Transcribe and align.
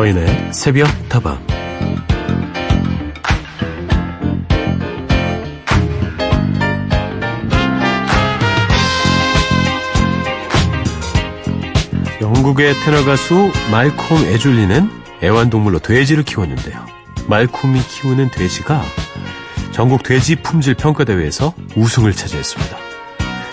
서인의 0.00 0.54
새벽 0.54 0.86
다방 1.10 1.38
영국의 12.18 12.72
테너 12.82 13.04
가수 13.04 13.52
말콤 13.70 14.24
에줄리는 14.24 14.90
애완동물로 15.22 15.80
돼지를 15.80 16.22
키웠는데요. 16.22 16.86
말콤이 17.26 17.80
키우는 17.80 18.30
돼지가 18.30 18.80
전국 19.72 20.02
돼지 20.02 20.36
품질 20.36 20.72
평가대회에서 20.76 21.52
우승을 21.76 22.14
차지했습니다. 22.14 22.76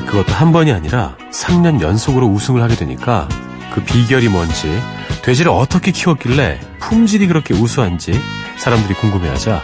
그것도 0.05 0.31
한 0.31 0.53
번이 0.53 0.71
아니라 0.71 1.17
3년 1.29 1.81
연속으로 1.81 2.25
우승을 2.27 2.63
하게 2.63 2.75
되니까 2.75 3.27
그 3.73 3.83
비결이 3.83 4.29
뭔지 4.29 4.69
돼지를 5.27 5.51
어떻게 5.51 5.91
키웠길래 5.91 6.57
품질이 6.79 7.27
그렇게 7.27 7.53
우수한지 7.53 8.17
사람들이 8.55 8.93
궁금해하자 8.93 9.61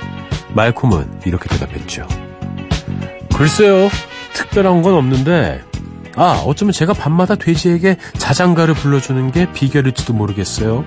말콤은 0.53 1.21
이렇게 1.25 1.47
대답했죠. 1.47 2.05
글쎄요, 3.33 3.89
특별한 4.33 4.81
건 4.81 4.95
없는데 4.95 5.63
아, 6.17 6.43
어쩌면 6.45 6.73
제가 6.73 6.91
밤마다 6.91 7.35
돼지에게 7.35 7.95
자장가를 8.17 8.73
불러주는 8.73 9.31
게 9.31 9.49
비결일지도 9.53 10.11
모르겠어요. 10.11 10.83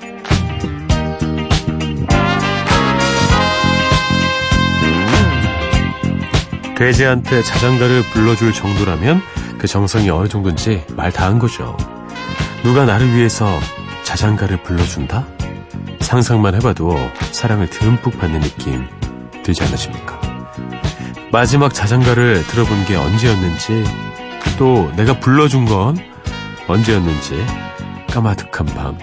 돼지한테 6.77 7.43
자장가를 7.43 8.03
불러줄 8.13 8.53
정도라면 8.53 9.23
그 9.59 9.67
정성이 9.67 10.11
어느 10.11 10.29
정도인지 10.29 10.85
말 10.95 11.11
다 11.11 11.27
한 11.27 11.39
거죠. 11.39 11.77
누가 12.63 12.85
나를 12.85 13.15
위해서 13.15 13.59
자장가를 14.07 14.63
불러준다? 14.63 15.27
상상만 16.01 16.55
해봐도 16.55 16.97
사랑을 17.33 17.69
듬뿍 17.69 18.17
받는 18.19 18.41
느낌 18.41 18.87
들지 19.43 19.65
않으십니까? 19.65 20.21
마지막 21.33 21.75
자장가를 21.75 22.47
들어본 22.47 22.85
게 22.85 22.95
언제였는지 22.95 23.83
또 24.59 24.93
내가 24.95 25.19
불러준 25.19 25.65
건 25.65 25.97
언제였는지 26.69 27.45
까마득한 28.09 28.67
밤. 28.67 28.97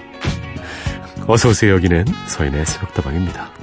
어서오세요 1.27 1.73
여기는 1.73 2.05
서인의 2.27 2.65
새벽다방입니다. 2.65 3.62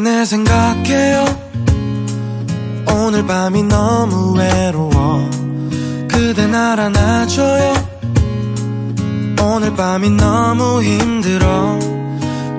내 0.00 0.24
생각해요. 0.24 1.24
오늘 2.90 3.26
밤이 3.26 3.62
너무 3.64 4.34
외로워. 4.36 5.30
그대 6.08 6.46
날 6.46 6.80
안아줘요. 6.80 7.74
오늘 9.42 9.74
밤이 9.74 10.10
너무 10.10 10.82
힘들어. 10.82 11.78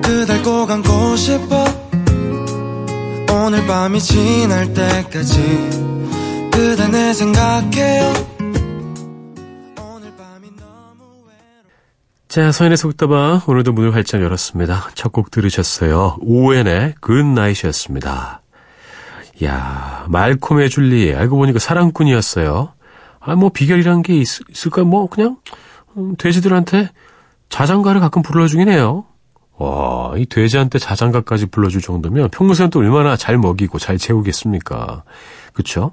그댈 0.02 0.42
꼭 0.42 0.70
안고 0.70 1.16
싶어. 1.16 1.64
오늘 3.30 3.66
밤이 3.66 4.00
지날 4.00 4.74
때까지 4.74 5.70
그대 6.52 6.88
내 6.88 7.14
생각해요 7.14 8.27
자, 12.38 12.52
서인의 12.52 12.76
속다방 12.76 13.40
오늘도 13.48 13.72
문을 13.72 13.96
활짝 13.96 14.22
열었습니다. 14.22 14.90
첫 14.94 15.10
곡 15.10 15.32
들으셨어요. 15.32 16.18
오웬의 16.20 16.94
굿나잇이었습니다. 17.00 18.42
야 19.42 20.04
말콤의 20.08 20.70
줄리 20.70 21.12
알고 21.16 21.36
보니까 21.36 21.58
사랑꾼이었어요. 21.58 22.74
아, 23.18 23.34
뭐 23.34 23.48
비결이란 23.48 24.02
게 24.02 24.16
있, 24.20 24.28
을까 24.64 24.84
뭐 24.84 25.08
그냥 25.08 25.38
음, 25.96 26.14
돼지들한테 26.16 26.90
자장가를 27.48 28.00
가끔 28.00 28.22
불러주긴 28.22 28.68
해요. 28.68 29.04
와, 29.56 30.12
이 30.16 30.24
돼지한테 30.24 30.78
자장가까지 30.78 31.46
불러줄 31.46 31.80
정도면 31.80 32.30
평소엔 32.30 32.70
또 32.70 32.78
얼마나 32.78 33.16
잘 33.16 33.36
먹이고 33.36 33.80
잘 33.80 33.98
채우겠습니까? 33.98 35.02
그쵸? 35.54 35.90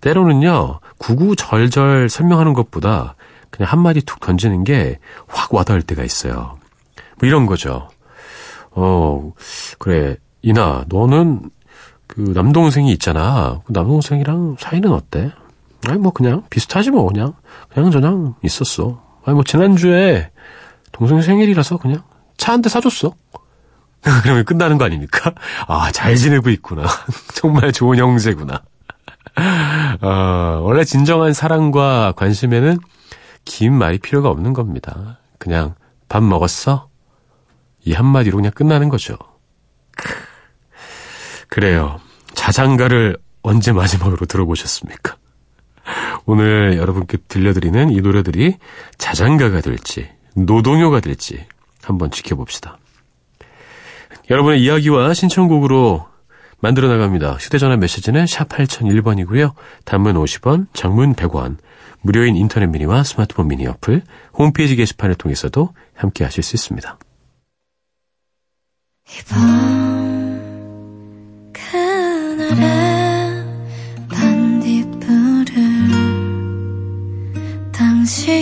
때로는요, 0.00 0.80
구구절절 0.96 2.08
설명하는 2.08 2.54
것보다 2.54 3.14
그냥 3.52 3.70
한마디 3.70 4.02
툭 4.02 4.18
던지는 4.20 4.64
게 4.64 4.98
확 5.28 5.52
와닿을 5.54 5.82
때가 5.82 6.02
있어요. 6.02 6.58
뭐 7.20 7.28
이런 7.28 7.46
거죠. 7.46 7.88
어, 8.72 9.32
그래, 9.78 10.16
이나, 10.42 10.84
너는 10.88 11.50
그 12.06 12.20
남동생이 12.34 12.90
있잖아. 12.92 13.60
그 13.64 13.72
남동생이랑 13.72 14.56
사이는 14.58 14.90
어때? 14.92 15.30
아니, 15.88 15.98
뭐 15.98 16.12
그냥 16.12 16.42
비슷하지 16.50 16.90
뭐, 16.90 17.06
그냥. 17.06 17.34
그냥 17.72 17.90
저냥 17.90 18.34
있었어. 18.42 19.02
아니, 19.24 19.34
뭐 19.34 19.44
지난주에 19.44 20.30
동생 20.92 21.20
생일이라서 21.22 21.76
그냥 21.78 22.02
차 22.36 22.52
한 22.52 22.62
대 22.62 22.68
사줬어. 22.68 23.12
그러면 24.22 24.44
끝나는 24.44 24.78
거 24.78 24.84
아닙니까? 24.84 25.32
아, 25.68 25.90
잘 25.92 26.16
지내고 26.16 26.50
있구나. 26.50 26.86
정말 27.34 27.72
좋은 27.72 27.98
형제구나. 27.98 28.62
아, 30.00 30.58
원래 30.62 30.84
진정한 30.84 31.32
사랑과 31.32 32.12
관심에는 32.16 32.78
긴 33.44 33.74
말이 33.74 33.98
필요가 33.98 34.28
없는 34.30 34.52
겁니다. 34.52 35.18
그냥 35.38 35.74
밥 36.08 36.22
먹었어? 36.22 36.88
이 37.84 37.92
한마디로 37.92 38.36
그냥 38.36 38.52
끝나는 38.52 38.88
거죠. 38.88 39.16
그래요. 41.48 42.00
자장가를 42.34 43.18
언제 43.42 43.72
마지막으로 43.72 44.26
들어보셨습니까? 44.26 45.16
오늘 46.24 46.76
여러분께 46.76 47.18
들려드리는 47.28 47.90
이 47.90 48.00
노래들이 48.00 48.56
자장가가 48.98 49.60
될지, 49.60 50.08
노동요가 50.34 51.00
될지 51.00 51.44
한번 51.82 52.10
지켜봅시다. 52.10 52.78
여러분의 54.30 54.62
이야기와 54.62 55.12
신청곡으로 55.14 56.06
만들어 56.62 56.88
나갑니다. 56.88 57.32
휴대전화 57.32 57.76
메시지는 57.76 58.26
샵 58.28 58.48
8001번이고요. 58.48 59.52
단문 59.84 60.14
50원, 60.14 60.68
장문 60.72 61.14
100원, 61.14 61.56
무료인 62.02 62.36
인터넷 62.36 62.68
미니와 62.68 63.02
스마트폰 63.02 63.48
미니 63.48 63.66
어플, 63.66 64.02
홈페이지 64.34 64.76
게시판을 64.76 65.16
통해서도 65.16 65.70
함께 65.94 66.22
하실 66.22 66.44
수 66.44 66.54
있습니다. 66.54 66.98
반딧불을 74.08 75.54
당신 77.72 78.41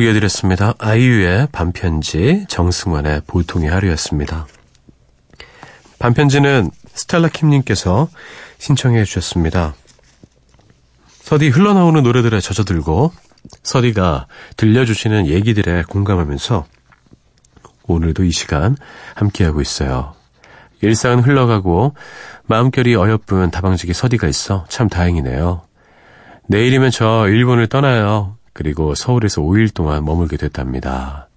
곡 0.00 0.04
이어드렸습니다. 0.04 0.72
아이유의 0.78 1.48
반편지, 1.52 2.46
정승환의 2.48 3.22
보통의 3.26 3.68
하루였습니다. 3.68 4.46
반편지는 5.98 6.70
스텔라 6.94 7.28
킴님께서 7.28 8.08
신청해 8.56 9.04
주셨습니다. 9.04 9.74
서디 11.06 11.48
흘러나오는 11.48 12.02
노래들에 12.02 12.40
젖어들고 12.40 13.12
서디가 13.62 14.26
들려주시는 14.56 15.26
얘기들에 15.26 15.82
공감하면서 15.82 16.64
오늘도 17.86 18.24
이 18.24 18.30
시간 18.30 18.76
함께하고 19.16 19.60
있어요. 19.60 20.14
일상은 20.80 21.20
흘러가고 21.20 21.94
마음결이 22.46 22.96
어여쁜 22.96 23.50
다방지기 23.50 23.92
서디가 23.92 24.28
있어 24.28 24.64
참 24.70 24.88
다행이네요. 24.88 25.60
내일이면 26.48 26.90
저 26.90 27.28
일본을 27.28 27.66
떠나요. 27.66 28.39
그리고 28.52 28.94
서울에서 28.94 29.42
5일 29.42 29.74
동안 29.74 30.04
머물게 30.04 30.36
됐답니다. 30.36 31.28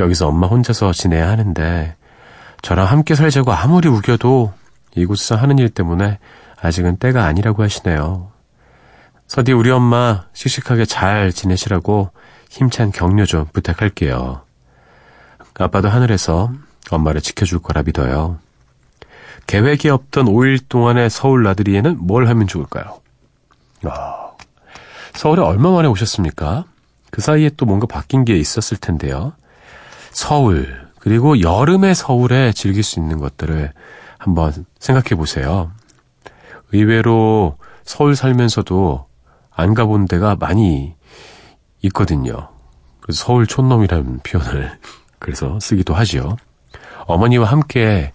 여기서 0.00 0.28
엄마 0.28 0.46
혼자서 0.46 0.92
지내야 0.92 1.28
하는데 1.28 1.96
저랑 2.62 2.86
함께 2.86 3.14
살자고 3.14 3.52
아무리 3.52 3.88
우겨도 3.88 4.52
이곳에서 4.96 5.36
하는 5.36 5.58
일 5.58 5.68
때문에 5.68 6.18
아직은 6.60 6.96
때가 6.96 7.24
아니라고 7.24 7.62
하시네요. 7.62 8.30
서디 9.26 9.52
우리 9.52 9.70
엄마 9.70 10.24
씩씩하게 10.32 10.84
잘 10.84 11.32
지내시라고 11.32 12.10
힘찬 12.50 12.92
격려 12.92 13.26
좀 13.26 13.46
부탁할게요. 13.52 14.42
아빠도 15.58 15.88
하늘에서 15.88 16.50
엄마를 16.90 17.20
지켜줄 17.20 17.60
거라 17.60 17.82
믿어요. 17.82 18.38
계획이 19.46 19.88
없던 19.88 20.26
5일 20.26 20.68
동안의 20.68 21.10
서울 21.10 21.42
나들이에는 21.42 21.98
뭘 22.00 22.28
하면 22.28 22.46
좋을까요? 22.46 23.00
아, 23.84 24.23
서울에 25.14 25.42
얼마 25.42 25.70
만에 25.70 25.88
오셨습니까? 25.88 26.64
그 27.10 27.20
사이에 27.20 27.50
또 27.56 27.66
뭔가 27.66 27.86
바뀐 27.86 28.24
게 28.24 28.36
있었을 28.36 28.76
텐데요. 28.76 29.32
서울, 30.10 30.84
그리고 30.98 31.40
여름의 31.40 31.94
서울에 31.94 32.52
즐길 32.52 32.82
수 32.82 32.98
있는 32.98 33.18
것들을 33.18 33.72
한번 34.18 34.66
생각해 34.78 35.16
보세요. 35.16 35.70
의외로 36.72 37.56
서울 37.84 38.16
살면서도 38.16 39.06
안 39.50 39.74
가본 39.74 40.06
데가 40.06 40.34
많이 40.36 40.94
있거든요. 41.82 42.48
그래서 43.00 43.24
서울 43.24 43.46
촌놈이라는 43.46 44.20
표현을 44.20 44.78
그래서 45.20 45.58
쓰기도 45.60 45.94
하지요. 45.94 46.36
어머니와 47.06 47.46
함께 47.46 48.12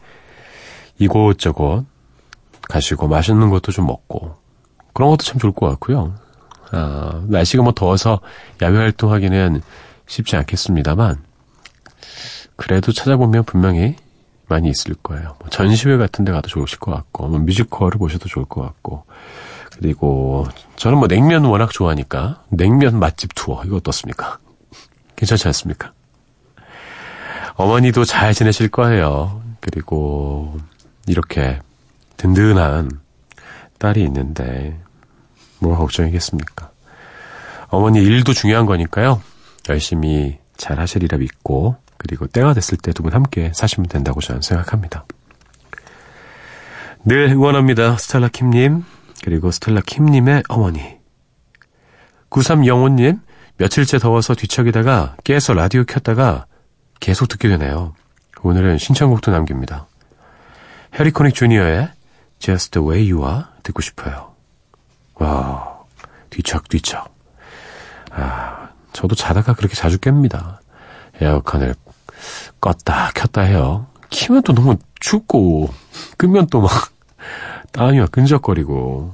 이곳저곳 0.97 1.85
가시고 2.67 3.07
맛있는 3.07 3.49
것도 3.49 3.71
좀 3.71 3.87
먹고 3.87 4.35
그런 4.93 5.11
것도 5.11 5.23
참 5.23 5.39
좋을 5.39 5.53
것 5.53 5.67
같고요. 5.69 6.15
아, 6.71 7.23
날씨가 7.27 7.63
뭐 7.63 7.73
더워서 7.73 8.19
야외 8.61 8.77
활동하기는 8.77 9.61
쉽지 10.07 10.35
않겠습니다만 10.35 11.17
그래도 12.55 12.91
찾아보면 12.91 13.45
분명히 13.45 13.95
많이 14.47 14.69
있을 14.69 14.95
거예요. 14.95 15.35
뭐 15.39 15.49
전시회 15.49 15.97
같은 15.97 16.25
데 16.25 16.31
가도 16.31 16.49
좋으실 16.49 16.79
것 16.79 16.91
같고 16.91 17.27
뭐 17.27 17.39
뮤지컬을 17.39 17.97
보셔도 17.97 18.27
좋을 18.27 18.45
것 18.45 18.61
같고 18.61 19.05
그리고 19.77 20.45
저는 20.75 20.97
뭐 20.97 21.07
냉면 21.07 21.45
워낙 21.45 21.71
좋아하니까 21.71 22.43
냉면 22.49 22.99
맛집 22.99 23.33
투어 23.35 23.63
이거 23.63 23.77
어떻습니까? 23.77 24.39
괜찮지 25.15 25.47
않습니까? 25.47 25.93
어머니도 27.55 28.05
잘 28.05 28.33
지내실 28.33 28.69
거예요. 28.69 29.41
그리고 29.59 30.57
이렇게 31.07 31.59
든든한 32.17 32.89
딸이 33.77 34.03
있는데 34.03 34.79
뭐가 35.59 35.77
걱정이겠습니까? 35.79 36.71
어머니 37.69 37.99
일도 38.01 38.33
중요한 38.33 38.65
거니까요. 38.65 39.21
열심히 39.69 40.39
잘 40.57 40.79
하시리라 40.79 41.17
믿고 41.17 41.75
그리고 41.97 42.27
때가 42.27 42.53
됐을 42.53 42.77
때 42.77 42.91
두 42.93 43.03
분 43.03 43.13
함께 43.13 43.51
사시면 43.53 43.87
된다고 43.87 44.21
저는 44.21 44.41
생각합니다. 44.41 45.05
늘 47.05 47.29
응원합니다. 47.29 47.97
스텔라 47.97 48.29
킴님 48.29 48.83
그리고 49.23 49.51
스텔라 49.51 49.81
킴님의 49.85 50.43
어머니 50.49 50.97
93영호님 52.29 53.19
며칠째 53.57 53.99
더워서 53.99 54.35
뒤척이다가 54.35 55.15
깨서 55.23 55.53
라디오 55.53 55.83
켰다가 55.83 56.45
계속 56.99 57.27
듣게 57.27 57.47
되네요. 57.49 57.93
오늘은 58.41 58.77
신청곡도 58.77 59.31
남깁니다. 59.31 59.87
해리코닉 60.97 61.33
주니어의 61.35 61.89
Just 62.39 62.71
the 62.71 62.87
Way 62.87 63.11
You 63.11 63.25
Are 63.27 63.43
듣고 63.63 63.81
싶어요. 63.81 64.28
와, 65.19 65.79
뒤척뒤척. 66.29 67.13
아, 68.11 68.69
저도 68.93 69.15
자다가 69.15 69.53
그렇게 69.53 69.75
자주 69.75 69.97
깹니다. 69.99 70.57
에어컨을 71.21 71.75
껐다 72.59 73.13
켰다 73.13 73.41
해요. 73.41 73.87
키면 74.09 74.41
또 74.43 74.53
너무 74.53 74.77
춥고, 74.99 75.69
끄면 76.17 76.47
또 76.47 76.61
막, 76.61 76.71
땀이 77.71 77.99
막 77.99 78.11
끈적거리고. 78.11 79.13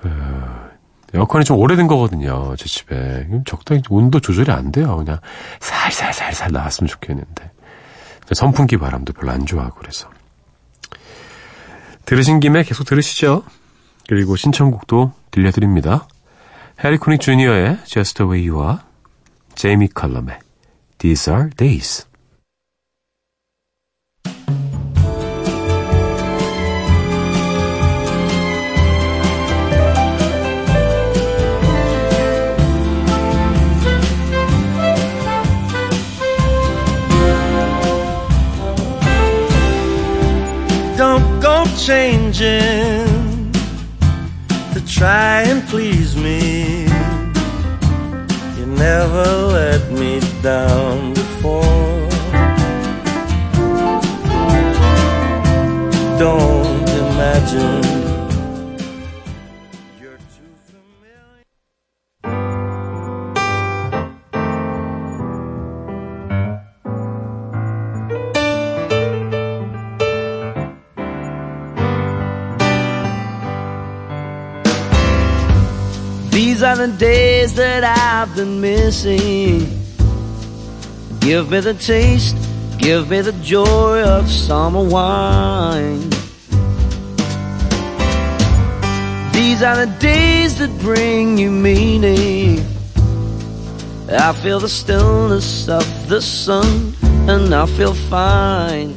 그, 0.00 0.68
에어컨이 1.14 1.44
좀 1.44 1.58
오래된 1.58 1.86
거거든요, 1.86 2.54
제 2.56 2.66
집에. 2.66 3.26
적당히 3.46 3.82
온도 3.88 4.20
조절이 4.20 4.50
안 4.52 4.72
돼요. 4.72 4.96
그냥 4.96 5.18
살살살살 5.60 6.52
나왔으면 6.52 6.88
좋겠는데. 6.88 7.50
선풍기 8.32 8.76
바람도 8.76 9.14
별로 9.14 9.32
안 9.32 9.46
좋아하고 9.46 9.76
그래서. 9.76 10.08
들으신 12.04 12.40
김에 12.40 12.62
계속 12.62 12.84
들으시죠. 12.84 13.42
그리고 14.08 14.36
신청곡도 14.36 15.12
들려드립니다. 15.30 16.08
해리코닉 16.82 17.20
주니어의 17.20 17.78
Just 17.84 18.16
the 18.16 18.28
Way 18.28 18.48
You 18.48 18.64
Are, 18.64 18.78
제이미 19.54 19.86
칼럼의 19.88 20.38
These 20.96 21.32
Are 21.32 21.50
Days. 21.50 22.06
Don't 40.96 41.40
go 41.40 41.64
changing 41.76 43.07
try 44.98 45.42
and 45.42 45.62
please 45.68 46.16
me. 46.16 46.82
You 48.58 48.66
never 48.66 49.26
let 49.58 49.92
me 49.92 50.18
down 50.42 51.14
before. 51.14 52.08
Don't 56.18 56.88
imagine 57.04 57.97
These 76.58 76.66
are 76.66 76.86
the 76.88 76.88
days 76.88 77.54
that 77.54 77.84
I've 77.84 78.34
been 78.34 78.60
missing. 78.60 79.60
Give 81.20 81.48
me 81.48 81.60
the 81.60 81.74
taste, 81.74 82.34
give 82.78 83.08
me 83.08 83.20
the 83.20 83.30
joy 83.44 84.02
of 84.02 84.28
summer 84.28 84.82
wine. 84.82 86.10
These 89.30 89.62
are 89.62 89.86
the 89.86 89.96
days 90.00 90.58
that 90.58 90.76
bring 90.80 91.38
you 91.38 91.52
meaning. 91.52 92.58
I 94.10 94.32
feel 94.32 94.58
the 94.58 94.68
stillness 94.68 95.68
of 95.68 95.86
the 96.08 96.20
sun, 96.20 96.92
and 97.28 97.54
I 97.54 97.66
feel 97.66 97.94
fine. 97.94 98.96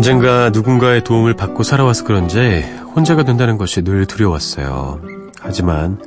언젠가 0.00 0.48
누군가의 0.48 1.04
도움을 1.04 1.34
받고 1.34 1.62
살아와서 1.62 2.04
그런지 2.04 2.64
혼자가 2.96 3.22
된다는 3.22 3.58
것이 3.58 3.82
늘 3.82 4.06
두려웠어요. 4.06 4.98
하지만 5.38 6.00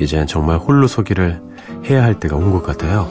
이젠 0.00 0.26
정말 0.26 0.56
홀로 0.56 0.86
서기를 0.86 1.42
해야 1.84 2.02
할 2.02 2.18
때가 2.18 2.36
온 2.36 2.52
것 2.52 2.62
같아요. 2.62 3.10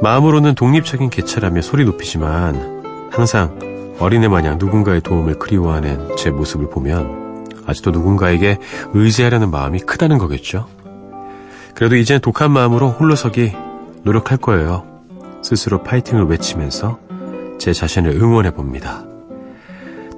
마음으로는 0.00 0.54
독립적인 0.54 1.10
개체라며 1.10 1.60
소리 1.60 1.84
높이지만 1.84 3.10
항상 3.12 3.58
어린애 3.98 4.28
마냥 4.28 4.56
누군가의 4.56 5.02
도움을 5.02 5.38
그리워하는 5.38 6.16
제 6.16 6.30
모습을 6.30 6.70
보면 6.70 7.48
아직도 7.66 7.90
누군가에게 7.90 8.56
의지하려는 8.94 9.50
마음이 9.50 9.80
크다는 9.80 10.16
거겠죠. 10.16 10.66
그래도 11.74 11.96
이젠 11.96 12.18
독한 12.22 12.50
마음으로 12.50 12.88
홀로 12.88 13.14
서기 13.14 13.52
노력할 14.04 14.38
거예요. 14.38 14.86
스스로 15.42 15.82
파이팅을 15.82 16.24
외치면서 16.24 16.98
제 17.58 17.74
자신을 17.74 18.12
응원해 18.12 18.52
봅니다. 18.52 19.04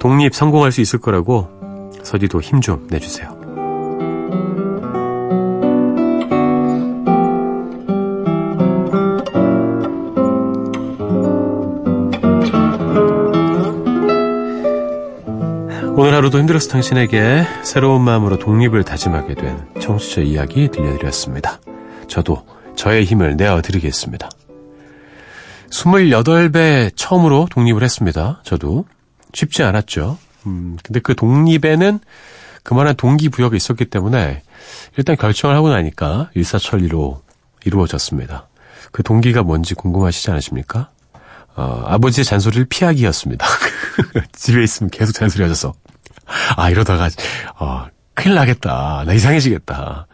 독립 0.00 0.34
성공할 0.34 0.72
수 0.72 0.80
있을 0.80 0.98
거라고 0.98 1.48
서디도 2.02 2.40
힘 2.40 2.60
좀 2.60 2.86
내주세요. 2.90 3.38
오늘 15.96 16.14
하루도 16.14 16.38
힘들어서 16.38 16.70
당신에게 16.70 17.44
새로운 17.62 18.00
마음으로 18.02 18.38
독립을 18.38 18.84
다짐하게 18.84 19.34
된 19.34 19.66
청취자 19.80 20.22
이야기 20.22 20.68
들려드렸습니다. 20.68 21.60
저도 22.08 22.46
저의 22.74 23.04
힘을 23.04 23.36
내어드리겠습니다. 23.36 24.30
28배 25.70 26.92
처음으로 26.96 27.46
독립을 27.50 27.82
했습니다. 27.82 28.40
저도. 28.44 28.86
쉽지 29.32 29.62
않았죠. 29.62 30.18
음, 30.46 30.76
근데 30.82 31.00
그 31.00 31.14
독립에는 31.14 32.00
그만한 32.62 32.94
동기부여가 32.96 33.56
있었기 33.56 33.86
때문에 33.86 34.42
일단 34.96 35.16
결정을 35.16 35.56
하고 35.56 35.70
나니까 35.70 36.30
일사천리로 36.34 37.22
이루어졌습니다. 37.64 38.48
그 38.92 39.02
동기가 39.02 39.42
뭔지 39.42 39.74
궁금하시지 39.74 40.30
않으십니까? 40.30 40.90
어, 41.56 41.84
아버지의 41.86 42.24
잔소리를 42.24 42.66
피하기였습니다. 42.66 43.46
집에 44.32 44.62
있으면 44.62 44.90
계속 44.90 45.12
잔소리 45.12 45.42
하셔서. 45.42 45.74
아, 46.56 46.70
이러다가, 46.70 47.08
어, 47.58 47.86
큰일 48.14 48.34
나겠다. 48.34 49.04
나 49.06 49.12
이상해지겠다. 49.12 50.06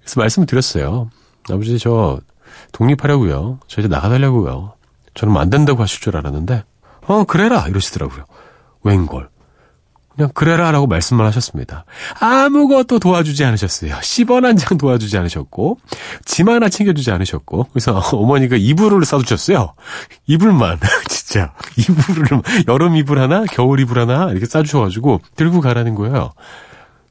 그래서 0.00 0.20
말씀을 0.20 0.46
드렸어요. 0.46 1.10
아버지, 1.50 1.78
저, 1.78 2.20
독립하려고요. 2.72 3.60
저 3.66 3.80
이제 3.80 3.88
나가달라고요. 3.88 4.74
저는 5.14 5.36
안 5.36 5.50
된다고 5.50 5.82
하실 5.82 6.00
줄 6.00 6.16
알았는데, 6.16 6.64
어, 7.06 7.24
그래라. 7.24 7.66
이러시더라고요. 7.68 8.24
웬걸. 8.88 9.28
그냥 10.16 10.30
그래라 10.34 10.72
라고 10.72 10.88
말씀만 10.88 11.24
하셨습니다. 11.28 11.84
아무것도 12.18 12.98
도와주지 12.98 13.44
않으셨어요. 13.44 13.94
10원 13.94 14.42
한 14.42 14.56
장 14.56 14.76
도와주지 14.76 15.16
않으셨고, 15.16 15.78
짐 16.24 16.48
하나 16.48 16.68
챙겨주지 16.68 17.12
않으셨고, 17.12 17.68
그래서 17.72 17.98
어머니가 18.12 18.56
이불을 18.56 19.04
싸주셨어요. 19.04 19.74
이불만. 20.26 20.80
진짜. 21.08 21.54
이불을, 21.76 22.42
여름 22.66 22.96
이불 22.96 23.20
하나, 23.20 23.44
겨울 23.44 23.78
이불 23.78 24.00
하나, 24.00 24.30
이렇게 24.32 24.46
싸주셔가지고, 24.46 25.20
들고 25.36 25.60
가라는 25.60 25.94
거예요. 25.94 26.32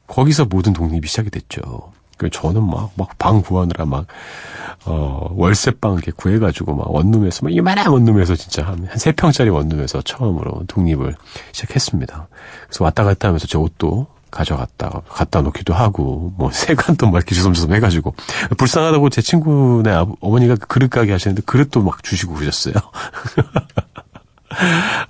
거기서 0.08 0.46
모든 0.46 0.74
독립이 0.74 1.08
시작이 1.08 1.30
됐죠. 1.30 1.62
그 2.18 2.30
저는 2.30 2.64
막, 2.68 2.92
막 2.96 3.18
방 3.18 3.42
구하느라 3.42 3.86
막, 3.86 4.06
어, 4.86 5.30
월세방 5.34 5.94
이렇게 5.94 6.12
구해가지고 6.12 6.76
막 6.76 6.92
원룸에서, 6.92 7.42
막 7.44 7.54
이만한 7.54 7.88
원룸에서 7.88 8.36
진짜 8.36 8.64
한, 8.66 8.86
한 8.88 8.98
3평짜리 8.98 9.52
원룸에서 9.54 10.02
처음으로 10.04 10.64
독립을 10.68 11.16
시작했습니다. 11.52 12.28
그래서 12.68 12.84
왔다 12.84 13.04
갔다 13.04 13.30
하면서 13.30 13.48
제 13.48 13.58
옷도 13.58 14.08
가져갔다, 14.30 15.02
갖다 15.10 15.42
놓기도 15.42 15.74
하고, 15.74 16.34
뭐, 16.38 16.52
세관도 16.52 17.08
막 17.08 17.18
이렇게 17.18 17.34
주섬주섬 17.34 17.74
해가지고, 17.74 18.14
불쌍하다고 18.58 19.10
제 19.10 19.22
친구네 19.22 20.04
어머니가 20.20 20.56
그릇 20.56 20.90
가게 20.90 21.14
하시는데 21.14 21.42
그릇도 21.46 21.82
막 21.82 22.04
주시고 22.04 22.34
그러셨어요. 22.34 22.74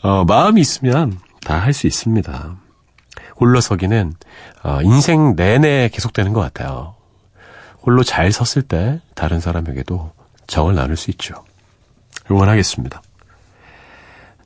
어, 0.04 0.24
마음이 0.26 0.62
있으면 0.62 1.20
다 1.46 1.60
할 1.60 1.74
수 1.74 1.88
있습니다. 1.88 2.56
홀로서기는, 3.40 4.14
어, 4.64 4.80
인생 4.84 5.36
내내 5.36 5.90
계속되는 5.94 6.34
것 6.34 6.42
같아요. 6.42 6.96
홀로 7.82 8.04
잘 8.04 8.32
섰을 8.32 8.64
때 8.64 9.00
다른 9.16 9.40
사람에게도 9.40 10.12
정을 10.48 10.76
나눌 10.76 10.98
수 10.98 11.12
있죠. 11.12 11.44
응원하겠습니다. 12.30 13.02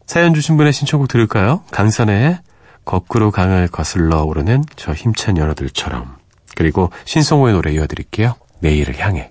사연 0.06 0.34
주신 0.34 0.58
분의 0.58 0.74
신청곡 0.74 1.08
들을까요? 1.08 1.64
강산의 1.72 2.40
거꾸로 2.86 3.32
강을 3.32 3.68
거슬러 3.68 4.24
오르는 4.24 4.64
저 4.76 4.94
힘찬 4.94 5.38
연어들처럼 5.38 6.18
그리고 6.56 6.92
신성호의 7.06 7.54
노래 7.54 7.72
이어드릴게요. 7.72 8.36
내일을 8.60 9.00
향해 9.00 9.31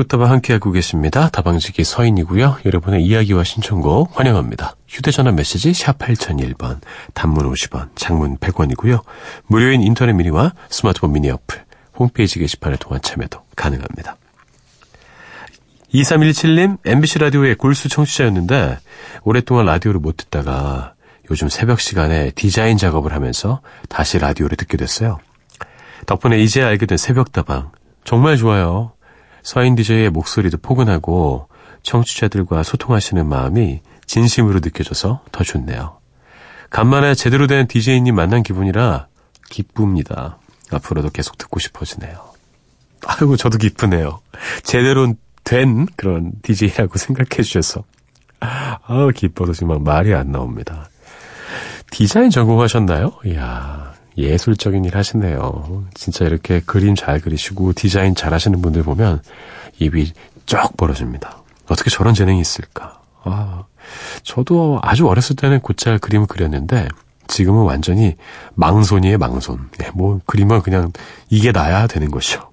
웃다방 0.00 0.30
함께하고 0.30 0.72
계십니다. 0.72 1.28
다방지기 1.28 1.84
서인이고요. 1.84 2.60
여러분의 2.64 3.04
이야기와 3.04 3.44
신청곡 3.44 4.18
환영합니다. 4.18 4.74
휴대전화 4.88 5.32
메시지 5.32 5.74
샵 5.74 5.98
8001번, 5.98 6.80
단문 7.12 7.52
50원, 7.52 7.90
장문 7.94 8.38
100원이고요. 8.38 9.02
무료인 9.46 9.82
인터넷 9.82 10.14
미니와 10.14 10.54
스마트폰 10.70 11.12
미니 11.12 11.30
어플, 11.30 11.62
홈페이지 11.98 12.38
게시판에 12.38 12.76
통한 12.76 13.02
참여도 13.02 13.40
가능합니다. 13.54 14.16
2317님, 15.92 16.78
MBC 16.84 17.18
라디오의 17.18 17.56
골수 17.56 17.90
청취자였는데, 17.90 18.78
오랫동안 19.24 19.66
라디오를 19.66 20.00
못 20.00 20.16
듣다가 20.16 20.94
요즘 21.30 21.48
새벽 21.50 21.80
시간에 21.80 22.30
디자인 22.30 22.78
작업을 22.78 23.12
하면서 23.12 23.60
다시 23.88 24.18
라디오를 24.18 24.56
듣게 24.56 24.76
됐어요. 24.76 25.18
덕분에 26.06 26.40
이제 26.40 26.62
알게 26.62 26.86
된 26.86 26.96
새벽다방. 26.96 27.72
정말 28.04 28.36
좋아요. 28.36 28.92
서인 29.46 29.76
DJ의 29.76 30.10
목소리도 30.10 30.58
포근하고 30.58 31.46
청취자들과 31.84 32.64
소통하시는 32.64 33.24
마음이 33.28 33.80
진심으로 34.04 34.58
느껴져서 34.58 35.22
더 35.30 35.44
좋네요. 35.44 35.98
간만에 36.68 37.14
제대로 37.14 37.46
된 37.46 37.68
DJ님 37.68 38.16
만난 38.16 38.42
기분이라 38.42 39.06
기쁩니다. 39.48 40.38
앞으로도 40.72 41.10
계속 41.10 41.38
듣고 41.38 41.60
싶어지네요. 41.60 42.18
아이고, 43.06 43.36
저도 43.36 43.58
기쁘네요. 43.58 44.18
제대로 44.64 45.14
된 45.44 45.86
그런 45.94 46.32
DJ라고 46.42 46.98
생각해 46.98 47.44
주셔서. 47.44 47.84
아 48.40 49.08
기뻐서 49.14 49.52
정말 49.52 49.78
말이 49.78 50.12
안 50.12 50.32
나옵니다. 50.32 50.88
디자인 51.92 52.30
전공하셨나요? 52.30 53.12
이야, 53.24 53.94
예술적인 54.16 54.84
일 54.84 54.96
하시네요. 54.96 55.86
진짜 55.94 56.24
이렇게 56.24 56.60
그림 56.60 56.94
잘 56.94 57.20
그리시고 57.20 57.72
디자인 57.72 58.14
잘 58.14 58.32
하시는 58.32 58.60
분들 58.62 58.82
보면 58.82 59.20
입이 59.78 60.12
쫙 60.46 60.76
벌어집니다. 60.76 61.42
어떻게 61.68 61.90
저런 61.90 62.14
재능이 62.14 62.40
있을까? 62.40 63.00
아, 63.24 63.64
저도 64.22 64.78
아주 64.82 65.06
어렸을 65.06 65.36
때는 65.36 65.60
곧잘 65.60 65.98
그림을 65.98 66.26
그렸는데 66.26 66.88
지금은 67.28 67.64
완전히 67.64 68.14
망손이에요, 68.54 69.18
망손. 69.18 69.68
예, 69.82 69.90
뭐 69.94 70.20
그림은 70.26 70.62
그냥 70.62 70.92
이게 71.28 71.52
나야 71.52 71.86
되는 71.86 72.10
것이죠. 72.10 72.50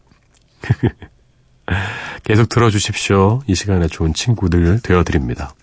계속 2.23 2.49
들어주십시오. 2.49 3.41
이 3.47 3.55
시간에 3.55 3.87
좋은 3.87 4.13
친구들 4.13 4.79
되어드립니다. 4.81 5.53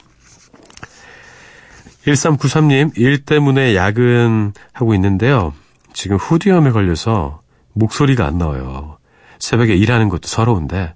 1393님, 2.06 2.96
일 2.96 3.24
때문에 3.24 3.74
야근하고 3.74 4.94
있는데요. 4.94 5.52
지금 5.92 6.16
후두염에 6.16 6.70
걸려서 6.70 7.42
목소리가 7.72 8.26
안 8.26 8.38
나와요. 8.38 8.98
새벽에 9.38 9.74
일하는 9.74 10.08
것도 10.08 10.26
서러운데, 10.26 10.94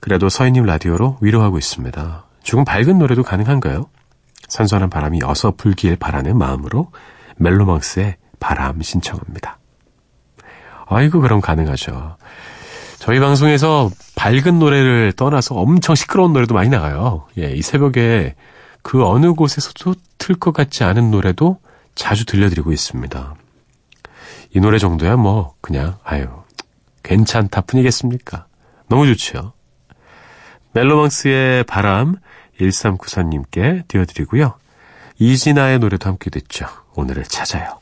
그래도 0.00 0.28
서인님 0.28 0.64
라디오로 0.64 1.18
위로하고 1.20 1.58
있습니다. 1.58 2.26
조금 2.42 2.64
밝은 2.64 2.98
노래도 2.98 3.22
가능한가요? 3.22 3.88
선선한 4.48 4.90
바람이 4.90 5.20
어서 5.24 5.52
불길 5.52 5.96
바라는 5.96 6.38
마음으로 6.38 6.90
멜로망스의 7.36 8.16
바람 8.40 8.80
신청합니다. 8.80 9.58
아이고, 10.86 11.20
그럼 11.20 11.40
가능하죠. 11.40 12.16
저희 12.98 13.20
방송에서 13.20 13.90
밝은 14.16 14.58
노래를 14.58 15.12
떠나서 15.12 15.54
엄청 15.54 15.94
시끄러운 15.94 16.32
노래도 16.32 16.54
많이 16.54 16.68
나가요. 16.68 17.26
예, 17.38 17.52
이 17.52 17.62
새벽에 17.62 18.34
그 18.82 19.06
어느 19.06 19.32
곳에서도 19.34 19.94
틀 20.18 20.36
것 20.36 20.52
같지 20.52 20.82
않은 20.84 21.10
노래도 21.10 21.58
자주 21.94 22.24
들려드리고 22.24 22.72
있습니다. 22.72 23.34
이 24.54 24.60
노래 24.60 24.78
정도야 24.78 25.16
뭐 25.16 25.54
그냥 25.60 25.98
아유 26.04 26.26
괜찮다 27.02 27.62
뿐이겠습니까? 27.62 28.46
너무 28.88 29.06
좋죠. 29.06 29.52
멜로망스의 30.72 31.64
바람 31.64 32.16
1394님께 32.60 33.86
띄워드리고요. 33.88 34.54
이진아의 35.18 35.78
노래도 35.78 36.08
함께 36.08 36.30
듣죠. 36.30 36.66
오늘을 36.94 37.24
찾아요. 37.24 37.78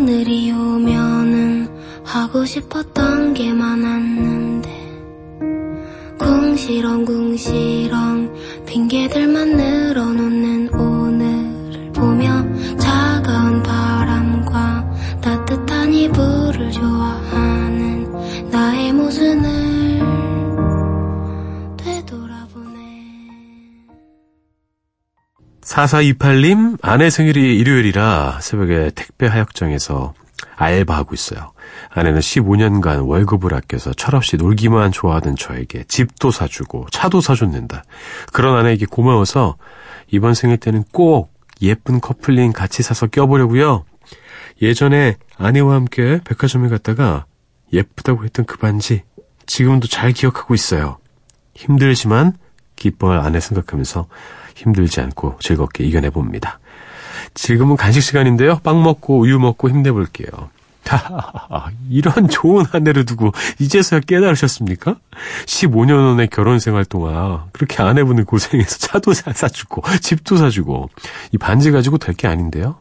오늘이 0.00 0.50
오면은 0.50 1.68
하고 2.02 2.42
싶었던 2.46 3.34
게 3.34 3.52
많았는데 3.52 4.70
궁시렁 6.18 7.04
궁시렁 7.04 8.34
핑계들만 8.64 9.56
늘어놓는 9.58 10.69
4428님, 25.70 26.78
아내 26.82 27.10
생일이 27.10 27.56
일요일이라 27.56 28.40
새벽에 28.42 28.90
택배 28.92 29.28
하역장에서 29.28 30.14
알바하고 30.56 31.14
있어요. 31.14 31.52
아내는 31.90 32.18
15년간 32.18 33.06
월급을 33.06 33.54
아껴서 33.54 33.92
철없이 33.92 34.36
놀기만 34.36 34.90
좋아하던 34.90 35.36
저에게 35.36 35.84
집도 35.84 36.32
사주고 36.32 36.86
차도 36.90 37.20
사줬는다. 37.20 37.84
그런 38.32 38.58
아내에게 38.58 38.86
고마워서 38.86 39.56
이번 40.08 40.34
생일 40.34 40.56
때는 40.56 40.82
꼭 40.92 41.32
예쁜 41.62 42.00
커플링 42.00 42.52
같이 42.52 42.82
사서 42.82 43.06
껴보려고요. 43.06 43.84
예전에 44.60 45.18
아내와 45.36 45.74
함께 45.74 46.20
백화점에 46.24 46.68
갔다가 46.68 47.26
예쁘다고 47.72 48.24
했던 48.24 48.44
그 48.44 48.58
반지 48.58 49.02
지금도 49.46 49.86
잘 49.86 50.12
기억하고 50.12 50.52
있어요. 50.52 50.98
힘들지만 51.54 52.32
기뻐할 52.74 53.20
아내 53.20 53.38
생각하면서 53.38 54.08
힘들지 54.54 55.00
않고 55.00 55.36
즐겁게 55.40 55.84
이겨내 55.84 56.10
봅니다. 56.10 56.58
지금은 57.34 57.76
간식 57.76 58.00
시간인데요. 58.00 58.58
빵 58.62 58.82
먹고 58.82 59.18
우유 59.20 59.38
먹고 59.38 59.68
힘내볼게요. 59.70 60.50
이런 61.90 62.28
좋은 62.28 62.64
아내를 62.72 63.04
두고 63.04 63.32
이제서야 63.60 64.00
깨달으셨습니까? 64.00 64.96
15년의 65.46 66.30
결혼 66.30 66.58
생활 66.58 66.84
동안 66.84 67.42
그렇게 67.52 67.82
아내분을 67.82 68.24
고생해서 68.24 68.78
차도 68.78 69.12
사- 69.12 69.32
사주고 69.32 69.82
집도 70.00 70.36
사주고 70.36 70.90
이 71.32 71.38
반지 71.38 71.70
가지고 71.70 71.98
될 71.98 72.14
게 72.14 72.26
아닌데요. 72.28 72.76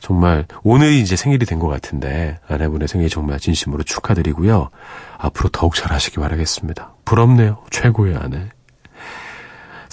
정말 0.00 0.46
오늘이 0.62 1.00
이제 1.00 1.16
생일이 1.16 1.46
된 1.46 1.58
것 1.58 1.68
같은데 1.68 2.38
아내분의 2.48 2.86
생일 2.88 3.08
정말 3.08 3.38
진심으로 3.40 3.82
축하드리고요. 3.84 4.68
앞으로 5.18 5.48
더욱 5.50 5.74
잘하시기 5.74 6.16
바라겠습니다. 6.20 6.92
부럽네요. 7.06 7.58
최고의 7.70 8.16
아내. 8.16 8.48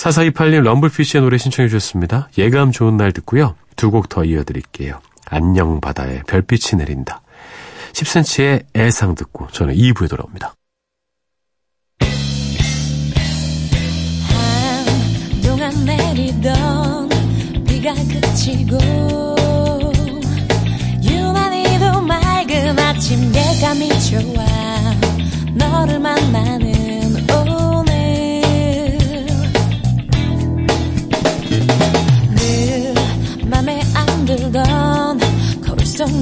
4428님 0.01 0.63
럼블피쉬의 0.63 1.21
노래 1.21 1.37
신청해 1.37 1.69
주셨습니다. 1.69 2.29
예감 2.37 2.71
좋은 2.71 2.97
날 2.97 3.11
듣고요. 3.11 3.55
두 3.75 3.91
곡 3.91 4.09
더 4.09 4.23
이어드릴게요. 4.25 4.99
안녕 5.29 5.79
바다에 5.79 6.23
별빛이 6.27 6.77
내린다. 6.79 7.21
10cm의 7.93 8.65
애상 8.75 9.13
듣고 9.15 9.47
저는 9.51 9.75
2부에 9.75 10.09
돌아옵니다. 10.09 10.53
한동안 15.29 15.85
내리던 15.85 17.09
비가 17.67 17.93
그치고 17.93 18.77
유난히도 21.03 22.01
맑은 22.01 22.79
아침 22.79 23.31
예감이 23.33 23.89
좋아 24.09 24.45
너를 25.53 25.99
만나는 25.99 26.80